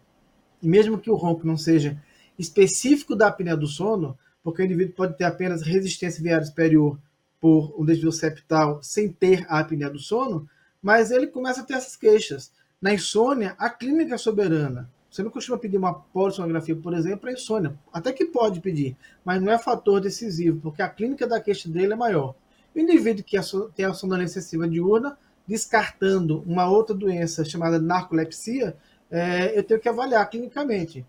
E 0.62 0.68
mesmo 0.68 1.00
que 1.00 1.10
o 1.10 1.16
ronco 1.16 1.48
não 1.48 1.56
seja 1.56 1.98
específico 2.38 3.16
da 3.16 3.28
apneia 3.28 3.56
do 3.56 3.68
sono, 3.68 4.18
porque 4.44 4.62
o 4.62 4.66
indivíduo 4.66 4.96
pode 4.96 5.18
ter 5.18 5.24
apenas 5.24 5.62
resistência 5.62 6.22
viária 6.22 6.46
superior 6.46 7.00
por 7.40 7.74
um 7.80 7.86
desvio 7.86 8.12
septal 8.12 8.84
sem 8.84 9.10
ter 9.10 9.46
a 9.48 9.60
apneia 9.60 9.90
do 9.90 10.00
sono, 10.00 10.46
mas 10.82 11.10
ele 11.10 11.28
começa 11.28 11.62
a 11.62 11.64
ter 11.64 11.76
essas 11.76 11.96
queixas. 11.96 12.52
Na 12.84 12.94
insônia, 12.94 13.56
a 13.58 13.70
clínica 13.70 14.16
é 14.16 14.18
soberana. 14.18 14.92
Você 15.10 15.24
não 15.24 15.32
costuma 15.32 15.58
pedir 15.58 15.78
uma 15.78 15.94
polissonografia, 15.94 16.76
por 16.76 16.94
exemplo, 16.94 17.20
para 17.20 17.32
insônia. 17.32 17.80
Até 17.94 18.12
que 18.12 18.26
pode 18.26 18.60
pedir, 18.60 18.98
mas 19.24 19.42
não 19.42 19.54
é 19.54 19.58
fator 19.58 20.02
decisivo, 20.02 20.60
porque 20.60 20.82
a 20.82 20.90
clínica 20.90 21.26
da 21.26 21.40
queixa 21.40 21.70
dele 21.70 21.94
é 21.94 21.96
maior. 21.96 22.36
O 22.76 22.80
indivíduo 22.80 23.24
que 23.24 23.38
tem 23.74 23.86
a 23.86 23.94
sonolência 23.94 24.40
excessiva 24.40 24.68
diurna, 24.68 25.18
descartando 25.48 26.44
uma 26.46 26.70
outra 26.70 26.94
doença 26.94 27.46
chamada 27.46 27.80
narcolepsia, 27.80 28.76
é, 29.10 29.58
eu 29.58 29.64
tenho 29.64 29.80
que 29.80 29.88
avaliar 29.88 30.30
clinicamente. 30.30 31.06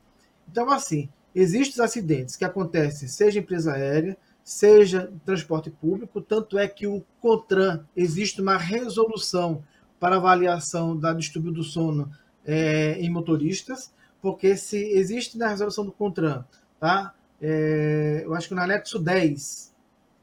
Então, 0.49 0.71
assim, 0.71 1.09
existem 1.35 1.85
acidentes 1.85 2.37
que 2.37 2.45
acontecem, 2.45 3.09
seja 3.09 3.41
em 3.41 3.43
empresa 3.43 3.73
aérea, 3.73 4.17
seja 4.45 5.11
em 5.13 5.19
transporte 5.19 5.71
público, 5.71 6.21
tanto 6.21 6.57
é 6.57 6.69
que 6.69 6.87
o 6.87 7.03
CONTRAN 7.21 7.85
existe 7.97 8.41
uma 8.41 8.57
resolução 8.57 9.65
para 9.99 10.17
avaliação 10.17 10.97
da 10.97 11.13
distúrbio 11.13 11.53
do 11.53 11.63
sono 11.63 12.11
é, 12.45 12.99
em 13.01 13.11
motoristas, 13.11 13.93
porque 14.21 14.57
se 14.57 14.77
existe 14.77 15.37
na 15.39 15.49
resolução 15.49 15.85
do 15.85 15.93
CONTRAN, 15.93 16.45
tá? 16.79 17.15
É, 17.41 18.23
eu 18.25 18.35
acho 18.35 18.49
que 18.49 18.55
no 18.55 18.63
anexo 18.63 18.99
10, 18.99 19.75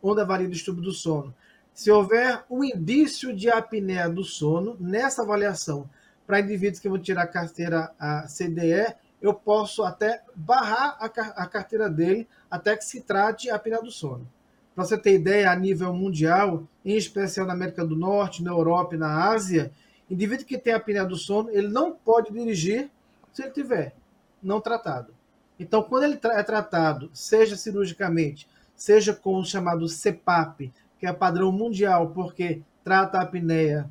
onde 0.01 0.21
avalia 0.21 0.47
o 0.47 0.51
distúrbio 0.51 0.84
do 0.84 0.91
sono, 0.91 1.34
se 1.73 1.89
houver 1.89 2.43
um 2.49 2.63
indício 2.63 3.36
de 3.36 3.49
apneia 3.49 4.10
do 4.10 4.23
sono 4.23 4.75
nessa 4.79 5.21
avaliação 5.21 5.89
para 6.27 6.39
indivíduos 6.39 6.79
que 6.79 6.89
vão 6.89 6.99
tirar 6.99 7.23
a 7.23 7.27
carteira 7.27 7.91
a 7.99 8.27
CDE, 8.27 8.95
eu 9.21 9.34
posso 9.34 9.84
até 9.84 10.21
barrar 10.36 10.97
a, 10.99 11.05
a 11.05 11.47
carteira 11.47 11.89
dele 11.89 12.27
até 12.49 12.75
que 12.75 12.84
se 12.84 13.01
trate 13.01 13.49
a 13.49 13.55
apneia 13.55 13.81
do 13.81 13.91
sono. 13.91 14.27
Para 14.73 14.86
você 14.86 14.97
ter 14.97 15.15
ideia, 15.15 15.51
a 15.51 15.55
nível 15.55 15.93
mundial, 15.93 16.67
em 16.84 16.95
especial 16.95 17.45
na 17.45 17.53
América 17.53 17.86
do 17.86 17.95
Norte, 17.95 18.43
na 18.43 18.51
Europa 18.51 18.95
e 18.95 18.97
na 18.97 19.29
Ásia, 19.29 19.71
indivíduo 20.10 20.45
que 20.45 20.57
tem 20.57 20.73
apneia 20.73 21.05
do 21.05 21.15
sono, 21.15 21.49
ele 21.49 21.67
não 21.67 21.93
pode 21.93 22.31
dirigir 22.31 22.89
se 23.34 23.43
ele 23.43 23.51
tiver 23.51 23.95
não 24.41 24.62
tratado. 24.62 25.13
Então, 25.60 25.84
quando 25.84 26.03
ele 26.03 26.19
é 26.23 26.43
tratado, 26.43 27.10
seja 27.13 27.55
cirurgicamente, 27.55 28.47
seja 28.75 29.13
com 29.13 29.36
o 29.36 29.45
chamado 29.45 29.86
CPAP, 29.88 30.73
que 30.97 31.05
é 31.05 31.13
padrão 31.13 31.51
mundial, 31.51 32.10
porque 32.10 32.62
trata 32.84 33.19
a 33.19 33.21
apneia 33.21 33.89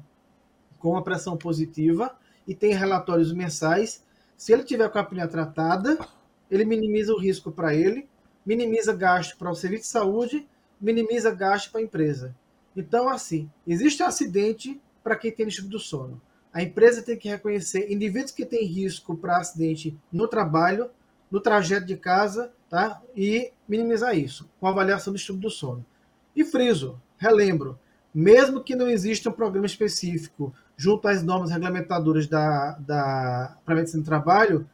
com 0.79 0.97
a 0.97 1.03
pressão 1.03 1.37
positiva 1.37 2.17
e 2.47 2.55
tem 2.55 2.73
relatórios 2.73 3.33
mensais. 3.33 4.03
Se 4.37 4.53
ele 4.53 4.65
tiver 4.65 4.89
com 4.89 4.99
a 4.99 5.03
apneia 5.03 5.29
tratada, 5.29 5.99
ele 6.51 6.65
minimiza 6.65 7.13
o 7.13 7.19
risco 7.19 7.53
para 7.53 7.75
ele, 7.75 8.09
minimiza 8.45 8.93
gasto 8.93 9.37
para 9.37 9.51
o 9.51 9.55
serviço 9.55 9.85
de 9.85 9.89
saúde 9.91 10.49
minimiza 10.81 11.31
gasto 11.35 11.71
para 11.71 11.81
a 11.81 11.85
empresa. 11.85 12.35
Então, 12.75 13.09
assim, 13.09 13.51
existe 13.67 14.03
um 14.03 14.07
acidente 14.07 14.81
para 15.03 15.17
quem 15.17 15.33
tem 15.33 15.47
distúrbio 15.47 15.73
do 15.73 15.79
sono. 15.79 16.21
A 16.53 16.63
empresa 16.63 17.03
tem 17.03 17.17
que 17.17 17.29
reconhecer 17.29 17.93
indivíduos 17.93 18.33
que 18.33 18.45
têm 18.45 18.65
risco 18.65 19.17
para 19.17 19.37
acidente 19.37 19.97
no 20.11 20.27
trabalho, 20.27 20.91
no 21.31 21.41
trajeto 21.41 21.87
de 21.87 21.97
casa, 21.97 22.53
tá? 22.69 23.01
E 23.17 23.53
minimizar 23.69 24.17
isso 24.17 24.49
com 24.59 24.67
avaliação 24.67 25.13
do 25.13 25.17
distúrbio 25.17 25.49
do 25.49 25.51
sono. 25.51 25.85
E 26.35 26.45
friso, 26.45 27.01
relembro, 27.19 27.79
mesmo 28.13 28.63
que 28.63 28.75
não 28.75 28.89
exista 28.89 29.31
um 29.31 29.33
programa 29.33 29.67
específico 29.67 30.53
junto 30.77 31.07
às 31.07 31.23
normas 31.23 31.51
regulamentadoras 31.51 32.27
da, 32.27 32.73
da 32.81 33.57
para 33.65 33.77
medicina 33.77 34.03
do 34.03 34.07
trabalho, 34.07 34.69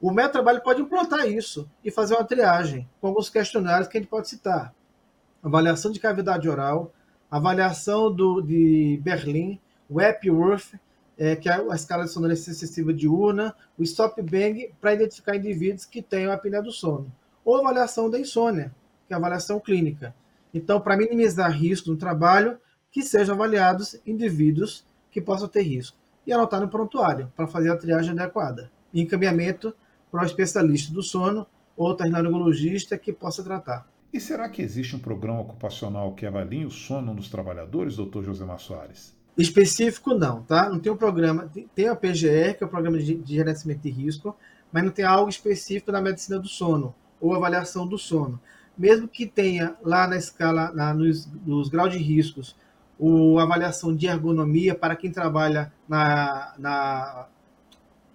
o 0.00 0.10
método 0.10 0.32
trabalho 0.32 0.62
pode 0.62 0.80
implantar 0.80 1.26
isso 1.28 1.68
e 1.84 1.90
fazer 1.90 2.14
uma 2.14 2.24
triagem 2.24 2.88
com 3.00 3.08
alguns 3.08 3.28
questionários 3.28 3.88
que 3.88 3.98
a 3.98 4.00
gente 4.00 4.08
pode 4.08 4.28
citar 4.28 4.74
avaliação 5.42 5.90
de 5.90 6.00
cavidade 6.00 6.48
oral, 6.48 6.92
avaliação 7.30 8.12
do, 8.12 8.40
de 8.40 9.00
Berlim, 9.02 9.58
o 9.88 10.00
Epworth, 10.00 10.74
é, 11.18 11.36
que 11.36 11.48
é 11.48 11.52
a 11.52 11.74
escala 11.74 12.04
de 12.04 12.10
sonolência 12.10 12.50
excessiva 12.50 12.92
diurna, 12.92 13.54
o 13.78 13.82
stop 13.82 14.20
bang, 14.22 14.72
para 14.80 14.94
identificar 14.94 15.36
indivíduos 15.36 15.84
que 15.84 16.00
tenham 16.00 16.32
apneia 16.32 16.62
do 16.62 16.72
sono, 16.72 17.12
ou 17.44 17.56
avaliação 17.56 18.08
da 18.08 18.18
insônia, 18.18 18.74
que 19.06 19.12
é 19.12 19.14
a 19.14 19.18
avaliação 19.18 19.60
clínica. 19.60 20.14
Então, 20.52 20.80
para 20.80 20.96
minimizar 20.96 21.50
risco 21.50 21.90
no 21.90 21.96
trabalho, 21.96 22.58
que 22.90 23.02
sejam 23.02 23.34
avaliados 23.34 23.96
indivíduos 24.06 24.84
que 25.10 25.20
possam 25.20 25.48
ter 25.48 25.62
risco. 25.62 25.96
E 26.26 26.32
anotar 26.32 26.60
no 26.60 26.68
prontuário, 26.68 27.32
para 27.36 27.46
fazer 27.46 27.70
a 27.70 27.76
triagem 27.76 28.12
adequada. 28.12 28.70
E 28.92 29.00
encaminhamento 29.00 29.74
para 30.10 30.22
o 30.22 30.26
especialista 30.26 30.92
do 30.92 31.02
sono 31.02 31.46
ou 31.76 31.94
terminologista 31.94 32.98
que 32.98 33.12
possa 33.12 33.42
tratar. 33.42 33.86
E 34.12 34.18
será 34.18 34.48
que 34.48 34.60
existe 34.60 34.96
um 34.96 34.98
programa 34.98 35.40
ocupacional 35.40 36.12
que 36.14 36.26
avalie 36.26 36.64
o 36.64 36.70
sono 36.70 37.14
nos 37.14 37.28
trabalhadores, 37.28 37.96
doutor 37.96 38.24
José 38.24 38.44
Soares? 38.58 39.16
Específico 39.38 40.14
não, 40.14 40.42
tá? 40.42 40.68
Não 40.68 40.80
tem 40.80 40.90
um 40.90 40.96
programa, 40.96 41.48
tem 41.74 41.86
a 41.86 41.94
PGR, 41.94 42.56
que 42.58 42.64
é 42.64 42.66
o 42.66 42.68
Programa 42.68 42.98
de 42.98 43.22
Gerenciamento 43.24 43.82
de 43.82 43.90
Risco, 43.90 44.36
mas 44.72 44.82
não 44.82 44.90
tem 44.90 45.04
algo 45.04 45.30
específico 45.30 45.92
na 45.92 46.00
medicina 46.00 46.38
do 46.40 46.48
sono 46.48 46.94
ou 47.20 47.34
avaliação 47.34 47.86
do 47.86 47.96
sono. 47.96 48.40
Mesmo 48.76 49.06
que 49.06 49.26
tenha 49.26 49.76
lá 49.82 50.08
na 50.08 50.16
escala, 50.16 50.72
nos, 50.92 51.28
nos 51.46 51.68
graus 51.68 51.92
de 51.92 51.98
riscos, 51.98 52.56
o 52.98 53.38
avaliação 53.38 53.94
de 53.94 54.06
ergonomia 54.06 54.74
para 54.74 54.96
quem 54.96 55.12
trabalha 55.12 55.72
na, 55.88 56.54
na 56.58 57.26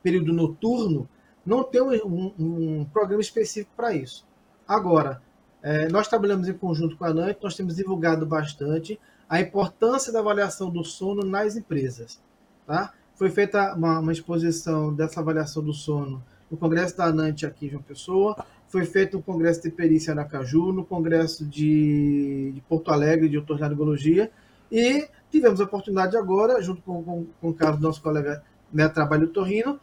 período 0.03 0.33
noturno, 0.33 1.07
não 1.45 1.63
tem 1.63 1.81
um, 1.81 2.33
um 2.37 2.85
programa 2.85 3.21
específico 3.21 3.71
para 3.75 3.93
isso. 3.93 4.27
Agora, 4.67 5.21
é, 5.65 5.89
nós 5.89 6.07
trabalhamos 6.07 6.47
em 6.47 6.53
conjunto 6.53 6.95
com 6.95 7.05
a 7.05 7.11
NANT, 7.11 7.37
nós 7.41 7.55
temos 7.55 7.75
divulgado 7.75 8.23
bastante, 8.23 8.99
a 9.27 9.41
importância 9.41 10.13
da 10.13 10.19
avaliação 10.19 10.69
do 10.69 10.83
sono 10.83 11.25
nas 11.25 11.55
empresas. 11.55 12.21
Tá? 12.67 12.93
Foi 13.15 13.31
feita 13.31 13.73
uma, 13.73 13.97
uma 13.97 14.11
exposição 14.11 14.93
dessa 14.93 15.21
avaliação 15.21 15.63
do 15.63 15.73
sono 15.73 16.23
no 16.51 16.55
Congresso 16.55 16.95
da 16.95 17.05
ANANT 17.05 17.45
aqui 17.45 17.65
em 17.65 17.69
João 17.71 17.81
Pessoa, 17.81 18.45
foi 18.67 18.85
feito 18.85 19.17
um 19.17 19.21
congresso 19.23 19.63
de 19.63 19.71
perícia 19.71 20.13
na 20.13 20.23
Caju, 20.23 20.71
no 20.71 20.85
Congresso 20.85 21.43
de, 21.43 22.51
de 22.53 22.61
Porto 22.69 22.91
Alegre 22.91 23.27
de 23.27 23.39
otorrinolaringologia, 23.39 24.29
e 24.71 25.07
tivemos 25.31 25.59
a 25.59 25.63
oportunidade 25.63 26.15
agora, 26.15 26.61
junto 26.61 26.83
com, 26.83 27.03
com, 27.03 27.25
com 27.41 27.49
o 27.49 27.53
Carlos, 27.55 27.81
nosso 27.81 28.03
colega 28.03 28.43
né, 28.71 28.87
Trabalho 28.87 29.29
Torrino, 29.29 29.79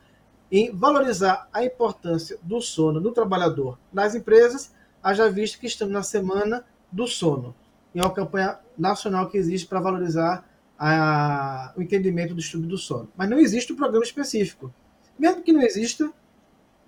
em 0.49 0.71
valorizar 0.71 1.49
a 1.53 1.64
importância 1.64 2.38
do 2.40 2.61
sono 2.61 3.01
do 3.01 3.11
trabalhador 3.11 3.81
nas 3.92 4.14
empresas, 4.14 4.73
haja 5.03 5.31
visto 5.31 5.59
que 5.59 5.67
estamos 5.67 5.93
na 5.93 6.03
Semana 6.03 6.65
do 6.91 7.07
Sono 7.07 7.55
e 7.95 7.99
é 7.99 8.03
uma 8.03 8.12
campanha 8.12 8.59
nacional 8.77 9.29
que 9.29 9.37
existe 9.37 9.67
para 9.67 9.81
valorizar 9.81 10.49
a, 10.79 11.73
o 11.77 11.83
entendimento 11.83 12.35
do 12.35 12.41
estudo 12.41 12.67
do 12.67 12.79
sono. 12.79 13.09
Mas 13.17 13.29
não 13.29 13.38
existe 13.38 13.73
um 13.73 13.77
programa 13.77 14.05
específico. 14.05 14.73
Mesmo 15.19 15.43
que 15.43 15.53
não 15.53 15.62
exista, 15.62 16.11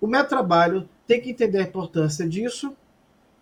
o 0.01 0.07
meu 0.07 0.27
trabalho 0.27 0.89
tem 1.07 1.21
que 1.21 1.29
entender 1.29 1.59
a 1.59 1.63
importância 1.63 2.27
disso 2.27 2.75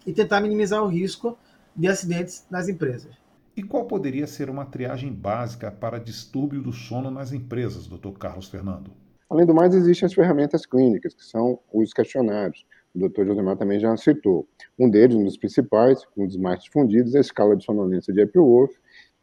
e 0.05 0.11
tentar 0.11 0.41
minimizar 0.41 0.83
o 0.83 0.87
risco 0.87 1.37
de 1.75 1.87
acidentes 1.87 2.45
nas 2.51 2.67
empresas. 2.67 3.15
E 3.55 3.63
qual 3.63 3.85
poderia 3.85 4.27
ser 4.27 4.49
uma 4.49 4.65
triagem 4.65 5.11
básica 5.11 5.71
para 5.71 5.99
distúrbio 5.99 6.61
do 6.61 6.73
sono 6.73 7.09
nas 7.09 7.31
empresas, 7.31 7.87
Dr. 7.87 8.11
Carlos 8.19 8.47
Fernando? 8.47 8.91
Além 9.29 9.45
do 9.45 9.53
mais, 9.53 9.73
existem 9.73 10.05
as 10.05 10.13
ferramentas 10.13 10.65
clínicas, 10.65 11.13
que 11.13 11.23
são 11.23 11.59
os 11.71 11.93
questionários 11.93 12.65
o 12.95 12.99
doutor 12.99 13.25
Josemar 13.25 13.57
também 13.57 13.79
já 13.79 13.95
citou. 13.97 14.47
Um 14.77 14.89
deles, 14.89 15.15
um 15.15 15.23
dos 15.23 15.37
principais, 15.37 16.05
um 16.15 16.27
dos 16.27 16.37
mais 16.37 16.63
difundidos, 16.63 17.15
é 17.15 17.17
a 17.17 17.21
escala 17.21 17.55
de 17.55 17.65
sonolência 17.65 18.13
de 18.13 18.21
Epworth, 18.21 18.73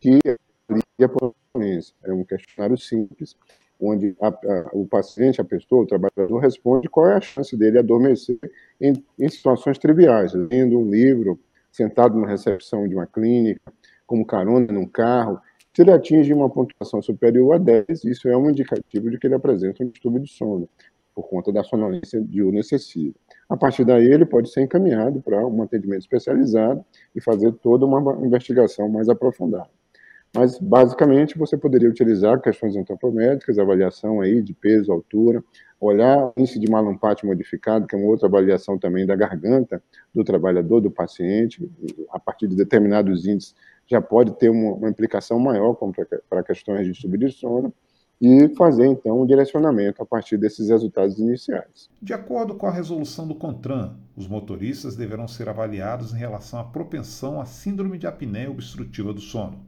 que 0.00 0.18
avalia 0.68 0.82
a 1.00 1.08
sonolência. 1.54 1.94
É 2.04 2.12
um 2.12 2.24
questionário 2.24 2.76
simples, 2.76 3.36
onde 3.80 4.14
a, 4.20 4.28
a, 4.28 4.70
o 4.72 4.86
paciente, 4.86 5.40
a 5.40 5.44
pessoa, 5.44 5.82
o 5.82 5.86
trabalhador, 5.86 6.38
responde 6.38 6.88
qual 6.88 7.08
é 7.08 7.16
a 7.16 7.20
chance 7.20 7.56
dele 7.56 7.78
adormecer 7.78 8.38
em, 8.80 8.92
em 9.18 9.28
situações 9.28 9.78
triviais, 9.78 10.32
lendo 10.34 10.78
um 10.78 10.90
livro, 10.90 11.38
sentado 11.70 12.18
na 12.18 12.26
recepção 12.26 12.88
de 12.88 12.94
uma 12.94 13.06
clínica, 13.06 13.72
como 14.06 14.26
carona 14.26 14.72
num 14.72 14.86
carro. 14.86 15.40
Se 15.72 15.82
ele 15.82 15.92
atinge 15.92 16.34
uma 16.34 16.50
pontuação 16.50 17.00
superior 17.00 17.54
a 17.54 17.58
10, 17.58 18.04
isso 18.04 18.28
é 18.28 18.36
um 18.36 18.50
indicativo 18.50 19.08
de 19.08 19.18
que 19.18 19.28
ele 19.28 19.36
apresenta 19.36 19.84
um 19.84 19.88
distúrbio 19.88 20.20
de 20.20 20.32
sono, 20.32 20.68
por 21.14 21.28
conta 21.28 21.52
da 21.52 21.62
sonolência 21.62 22.20
diurna 22.20 22.60
excessiva. 22.60 23.14
A 23.48 23.56
partir 23.56 23.84
daí, 23.84 24.06
ele 24.06 24.24
pode 24.24 24.50
ser 24.50 24.62
encaminhado 24.62 25.20
para 25.20 25.46
um 25.46 25.62
atendimento 25.62 26.02
especializado 26.02 26.84
e 27.14 27.20
fazer 27.20 27.52
toda 27.52 27.84
uma 27.84 28.24
investigação 28.24 28.88
mais 28.88 29.08
aprofundada. 29.08 29.68
Mas, 30.34 30.58
basicamente, 30.60 31.36
você 31.36 31.56
poderia 31.56 31.90
utilizar 31.90 32.40
questões 32.40 32.76
antropométricas, 32.76 33.58
avaliação 33.58 34.20
aí 34.20 34.40
de 34.40 34.54
peso, 34.54 34.92
altura, 34.92 35.42
olhar 35.80 36.32
índice 36.36 36.58
de 36.60 36.70
malampate 36.70 37.26
modificado, 37.26 37.86
que 37.86 37.96
é 37.96 37.98
uma 37.98 38.08
outra 38.08 38.28
avaliação 38.28 38.78
também 38.78 39.04
da 39.04 39.16
garganta 39.16 39.82
do 40.14 40.22
trabalhador, 40.22 40.80
do 40.80 40.90
paciente, 40.90 41.68
a 42.10 42.20
partir 42.20 42.46
de 42.46 42.54
determinados 42.54 43.26
índices 43.26 43.56
já 43.90 44.00
pode 44.00 44.38
ter 44.38 44.48
uma, 44.48 44.74
uma 44.74 44.88
implicação 44.88 45.38
maior 45.40 45.76
para 46.28 46.44
questões 46.44 46.86
de 46.86 46.92
distúrbio 46.92 47.28
de 47.28 47.34
sono, 47.34 47.74
e 48.20 48.48
fazer 48.50 48.86
então 48.86 49.22
um 49.22 49.26
direcionamento 49.26 50.02
a 50.02 50.06
partir 50.06 50.36
desses 50.36 50.68
resultados 50.68 51.18
iniciais. 51.18 51.88
De 52.02 52.12
acordo 52.12 52.54
com 52.54 52.66
a 52.66 52.70
resolução 52.70 53.26
do 53.26 53.34
CONTRAN, 53.34 53.96
os 54.14 54.28
motoristas 54.28 54.94
deverão 54.94 55.26
ser 55.26 55.48
avaliados 55.48 56.12
em 56.12 56.18
relação 56.18 56.60
à 56.60 56.64
propensão 56.64 57.40
à 57.40 57.46
síndrome 57.46 57.96
de 57.96 58.06
apneia 58.06 58.50
obstrutiva 58.50 59.14
do 59.14 59.20
sono. 59.20 59.64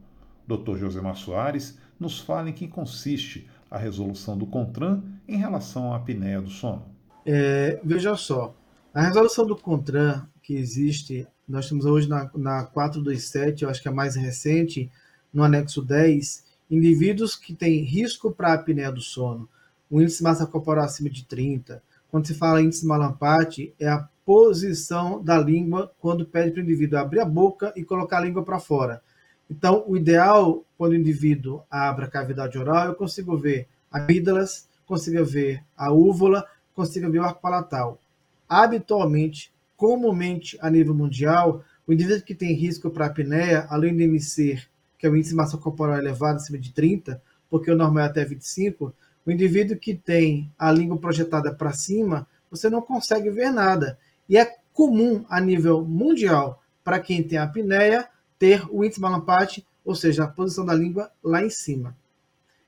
Dr. 0.46 0.76
Josemar 0.76 1.16
Soares 1.16 1.78
nos 1.98 2.20
fala 2.20 2.50
em 2.50 2.52
que 2.52 2.68
consiste 2.68 3.48
a 3.70 3.78
resolução 3.78 4.36
do 4.36 4.46
CONTRAN 4.46 5.02
em 5.26 5.36
relação 5.36 5.92
à 5.92 5.96
apneia 5.96 6.42
do 6.42 6.50
sono. 6.50 6.84
É, 7.24 7.80
veja 7.82 8.14
só, 8.16 8.54
a 8.92 9.02
resolução 9.02 9.46
do 9.46 9.56
CONTRAN 9.56 10.26
que 10.42 10.54
existe, 10.54 11.26
nós 11.48 11.68
temos 11.68 11.86
hoje 11.86 12.08
na, 12.08 12.30
na 12.34 12.64
427, 12.64 13.62
eu 13.62 13.70
acho 13.70 13.80
que 13.80 13.88
é 13.88 13.90
a 13.90 13.94
mais 13.94 14.16
recente, 14.16 14.90
no 15.32 15.42
anexo 15.42 15.80
10, 15.80 16.41
indivíduos 16.72 17.36
que 17.36 17.54
têm 17.54 17.82
risco 17.82 18.32
para 18.32 18.48
a 18.48 18.54
apneia 18.54 18.90
do 18.90 19.02
sono, 19.02 19.46
o 19.90 20.00
índice 20.00 20.18
de 20.18 20.24
massa 20.24 20.46
corporal 20.46 20.86
acima 20.86 21.10
de 21.10 21.22
30. 21.26 21.82
Quando 22.10 22.26
se 22.26 22.34
fala 22.34 22.62
índice 22.62 22.86
malampate, 22.86 23.74
é 23.78 23.86
a 23.86 24.08
posição 24.24 25.22
da 25.22 25.38
língua 25.38 25.92
quando 26.00 26.24
pede 26.24 26.50
para 26.50 26.60
o 26.60 26.64
indivíduo 26.64 26.98
abrir 26.98 27.20
a 27.20 27.26
boca 27.26 27.74
e 27.76 27.84
colocar 27.84 28.18
a 28.18 28.20
língua 28.22 28.42
para 28.42 28.58
fora. 28.58 29.02
Então, 29.50 29.84
o 29.86 29.98
ideal, 29.98 30.64
quando 30.78 30.92
o 30.92 30.96
indivíduo 30.96 31.62
abre 31.70 32.06
a 32.06 32.08
cavidade 32.08 32.56
oral, 32.56 32.86
eu 32.86 32.94
consigo 32.94 33.36
ver 33.36 33.68
amígdalas, 33.90 34.66
consigo 34.86 35.22
ver 35.26 35.62
a 35.76 35.92
úvula, 35.92 36.46
consigo 36.74 37.10
ver 37.10 37.18
o 37.18 37.24
arco 37.24 37.42
palatal. 37.42 38.00
Habitualmente, 38.48 39.52
comumente 39.76 40.56
a 40.58 40.70
nível 40.70 40.94
mundial, 40.94 41.62
o 41.86 41.92
indivíduo 41.92 42.24
que 42.24 42.34
tem 42.34 42.54
risco 42.54 42.90
para 42.90 43.06
apneia, 43.06 43.66
além 43.68 43.94
de 43.94 44.20
ser 44.20 44.71
que 45.02 45.06
é 45.08 45.10
o 45.10 45.16
índice 45.16 45.30
de 45.30 45.36
massa 45.36 45.58
corporal 45.58 45.98
elevado, 45.98 46.36
acima 46.36 46.56
de 46.56 46.72
30, 46.72 47.20
porque 47.50 47.68
o 47.68 47.74
normal 47.74 48.04
é 48.04 48.06
até 48.06 48.24
25, 48.24 48.94
o 49.26 49.32
indivíduo 49.32 49.76
que 49.76 49.96
tem 49.96 50.48
a 50.56 50.70
língua 50.70 50.96
projetada 50.96 51.52
para 51.52 51.72
cima, 51.72 52.24
você 52.48 52.70
não 52.70 52.80
consegue 52.80 53.28
ver 53.28 53.50
nada. 53.50 53.98
E 54.28 54.38
é 54.38 54.58
comum 54.72 55.24
a 55.28 55.40
nível 55.40 55.84
mundial, 55.84 56.62
para 56.84 57.00
quem 57.00 57.20
tem 57.20 57.36
apneia, 57.36 58.08
ter 58.38 58.64
o 58.70 58.84
índice 58.84 59.00
malampate, 59.00 59.66
ou 59.84 59.96
seja, 59.96 60.22
a 60.22 60.28
posição 60.28 60.64
da 60.64 60.72
língua 60.72 61.10
lá 61.20 61.44
em 61.44 61.50
cima. 61.50 61.96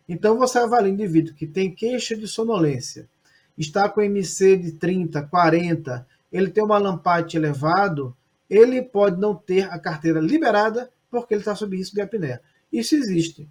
Então 0.08 0.36
você 0.36 0.58
avalia 0.58 0.90
o 0.90 0.94
indivíduo 0.94 1.36
que 1.36 1.46
tem 1.46 1.72
queixa 1.72 2.16
de 2.16 2.26
sonolência, 2.26 3.08
está 3.56 3.88
com 3.88 4.02
MC 4.02 4.56
de 4.56 4.72
30, 4.72 5.22
40, 5.22 6.04
ele 6.32 6.50
tem 6.50 6.64
uma 6.64 6.78
lampate 6.78 7.36
elevado, 7.36 8.12
ele 8.50 8.82
pode 8.82 9.20
não 9.20 9.36
ter 9.36 9.70
a 9.70 9.78
carteira 9.78 10.18
liberada 10.18 10.90
porque 11.20 11.34
ele 11.34 11.40
está 11.40 11.54
sob 11.54 11.76
risco 11.76 11.94
de 11.94 12.00
apneia. 12.00 12.40
Isso 12.72 12.94
existe. 12.94 13.48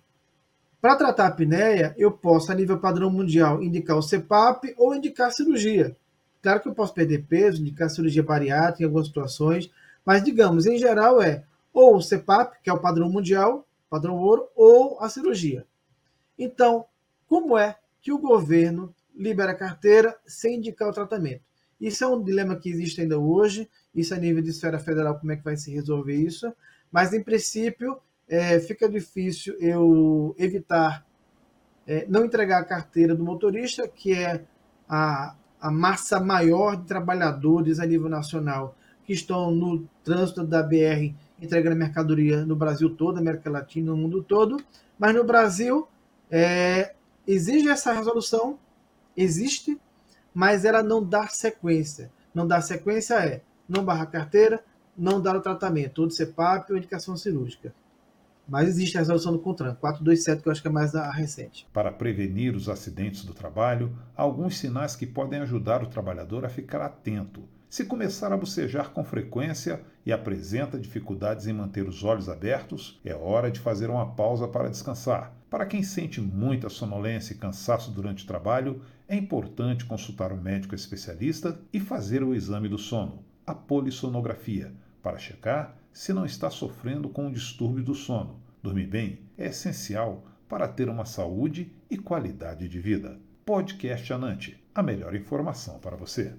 Para 0.81 0.97
tratar 0.97 1.23
a 1.23 1.27
apneia, 1.27 1.95
eu 1.97 2.11
posso, 2.11 2.51
a 2.51 2.55
nível 2.55 2.77
padrão 2.77 3.09
mundial, 3.09 3.63
indicar 3.63 3.97
o 3.97 4.05
CPAP 4.05 4.73
ou 4.77 4.93
indicar 4.93 5.31
cirurgia. 5.31 5.95
Claro 6.41 6.59
que 6.59 6.67
eu 6.67 6.73
posso 6.73 6.93
perder 6.93 7.23
peso, 7.23 7.61
indicar 7.61 7.89
cirurgia 7.89 8.21
bariátrica 8.21 8.83
em 8.83 8.85
algumas 8.85 9.07
situações, 9.07 9.71
mas, 10.05 10.23
digamos, 10.23 10.65
em 10.65 10.77
geral 10.77 11.21
é 11.21 11.45
ou 11.71 11.95
o 11.95 12.01
CPAP, 12.03 12.61
que 12.61 12.69
é 12.69 12.73
o 12.73 12.81
padrão 12.81 13.09
mundial, 13.09 13.65
padrão 13.89 14.17
ouro, 14.17 14.47
ou 14.55 14.99
a 14.99 15.07
cirurgia. 15.07 15.65
Então, 16.37 16.85
como 17.27 17.57
é 17.57 17.77
que 18.01 18.11
o 18.11 18.19
governo 18.19 18.93
libera 19.15 19.53
a 19.53 19.55
carteira 19.55 20.17
sem 20.27 20.57
indicar 20.57 20.89
o 20.89 20.93
tratamento? 20.93 21.43
Isso 21.79 22.03
é 22.03 22.07
um 22.07 22.21
dilema 22.21 22.55
que 22.55 22.69
existe 22.69 23.01
ainda 23.01 23.17
hoje, 23.17 23.69
isso 23.95 24.13
a 24.13 24.17
nível 24.17 24.41
de 24.41 24.49
esfera 24.49 24.79
federal, 24.79 25.19
como 25.19 25.31
é 25.31 25.35
que 25.35 25.43
vai 25.43 25.57
se 25.57 25.71
resolver 25.73 26.15
isso, 26.15 26.53
mas, 26.93 27.11
em 27.11 27.23
princípio, 27.23 27.97
é, 28.29 28.59
fica 28.59 28.87
difícil 28.87 29.57
eu 29.59 30.35
evitar 30.37 31.03
é, 31.87 32.05
não 32.07 32.23
entregar 32.23 32.59
a 32.59 32.65
carteira 32.65 33.15
do 33.15 33.23
motorista, 33.23 33.87
que 33.87 34.13
é 34.13 34.45
a, 34.87 35.35
a 35.59 35.71
massa 35.71 36.19
maior 36.19 36.77
de 36.77 36.85
trabalhadores 36.85 37.79
a 37.79 37.85
nível 37.85 38.07
nacional 38.07 38.75
que 39.03 39.11
estão 39.11 39.51
no 39.51 39.85
trânsito 40.03 40.45
da 40.45 40.63
BR 40.63 41.13
entregando 41.41 41.75
mercadoria 41.75 42.45
no 42.45 42.55
Brasil 42.55 42.89
todo, 42.95 43.17
América 43.17 43.49
Latina, 43.49 43.91
no 43.91 43.97
mundo 43.97 44.23
todo. 44.23 44.63
Mas 44.97 45.13
no 45.13 45.23
Brasil, 45.23 45.87
é, 46.31 46.93
exige 47.27 47.67
essa 47.67 47.91
resolução, 47.91 48.57
existe, 49.17 49.79
mas 50.33 50.63
ela 50.63 50.81
não 50.81 51.03
dá 51.03 51.27
sequência. 51.27 52.11
Não 52.33 52.47
dar 52.47 52.61
sequência 52.61 53.15
é 53.15 53.41
não 53.67 53.83
barrar 53.83 54.09
carteira, 54.09 54.63
não 54.97 55.21
dar 55.21 55.35
o 55.35 55.41
tratamento, 55.41 55.99
ou 55.99 56.07
de 56.07 56.15
CEPAP 56.15 56.71
ou 56.71 56.77
indicação 56.77 57.15
cirúrgica. 57.17 57.73
Mas 58.47 58.67
existe 58.67 58.97
a 58.97 58.99
resolução 58.99 59.31
do 59.31 59.39
CONTRAN, 59.39 59.75
427, 59.75 60.41
que 60.41 60.47
eu 60.49 60.51
acho 60.51 60.61
que 60.61 60.67
é 60.67 60.71
mais 60.71 60.93
a 60.95 61.09
recente. 61.09 61.65
Para 61.71 61.91
prevenir 61.91 62.55
os 62.55 62.67
acidentes 62.67 63.23
do 63.23 63.33
trabalho, 63.33 63.97
há 64.15 64.21
alguns 64.21 64.57
sinais 64.57 64.95
que 64.95 65.07
podem 65.07 65.39
ajudar 65.39 65.81
o 65.81 65.87
trabalhador 65.87 66.43
a 66.45 66.49
ficar 66.49 66.81
atento. 66.81 67.43
Se 67.69 67.85
começar 67.85 68.31
a 68.31 68.37
bocejar 68.37 68.91
com 68.91 69.03
frequência 69.03 69.81
e 70.05 70.11
apresenta 70.11 70.77
dificuldades 70.77 71.47
em 71.47 71.53
manter 71.53 71.87
os 71.87 72.03
olhos 72.03 72.29
abertos, 72.29 72.99
é 73.03 73.15
hora 73.15 73.49
de 73.49 73.59
fazer 73.59 73.89
uma 73.89 74.13
pausa 74.13 74.47
para 74.47 74.69
descansar. 74.69 75.33
Para 75.49 75.65
quem 75.65 75.81
sente 75.81 76.21
muita 76.21 76.69
sonolência 76.69 77.33
e 77.33 77.37
cansaço 77.37 77.91
durante 77.91 78.25
o 78.25 78.27
trabalho, 78.27 78.81
é 79.07 79.15
importante 79.15 79.85
consultar 79.85 80.31
um 80.31 80.39
médico 80.39 80.75
especialista 80.75 81.59
e 81.71 81.79
fazer 81.79 82.23
o 82.23 82.35
exame 82.35 82.67
do 82.67 82.77
sono, 82.77 83.23
a 83.45 83.55
polissonografia, 83.55 84.71
para 85.03 85.19
checar 85.19 85.77
se 85.91 86.11
não 86.13 86.25
está 86.25 86.49
sofrendo 86.49 87.09
com 87.09 87.27
um 87.27 87.31
distúrbio 87.31 87.83
do 87.83 87.93
sono. 87.93 88.41
Dormir 88.63 88.87
bem 88.87 89.19
é 89.37 89.47
essencial 89.47 90.25
para 90.47 90.67
ter 90.67 90.89
uma 90.89 91.05
saúde 91.05 91.71
e 91.91 91.97
qualidade 91.97 92.67
de 92.67 92.79
vida. 92.79 93.19
Podcast 93.45 94.11
Anante, 94.13 94.63
a 94.73 94.81
melhor 94.81 95.13
informação 95.13 95.77
para 95.77 95.97
você. 95.97 96.33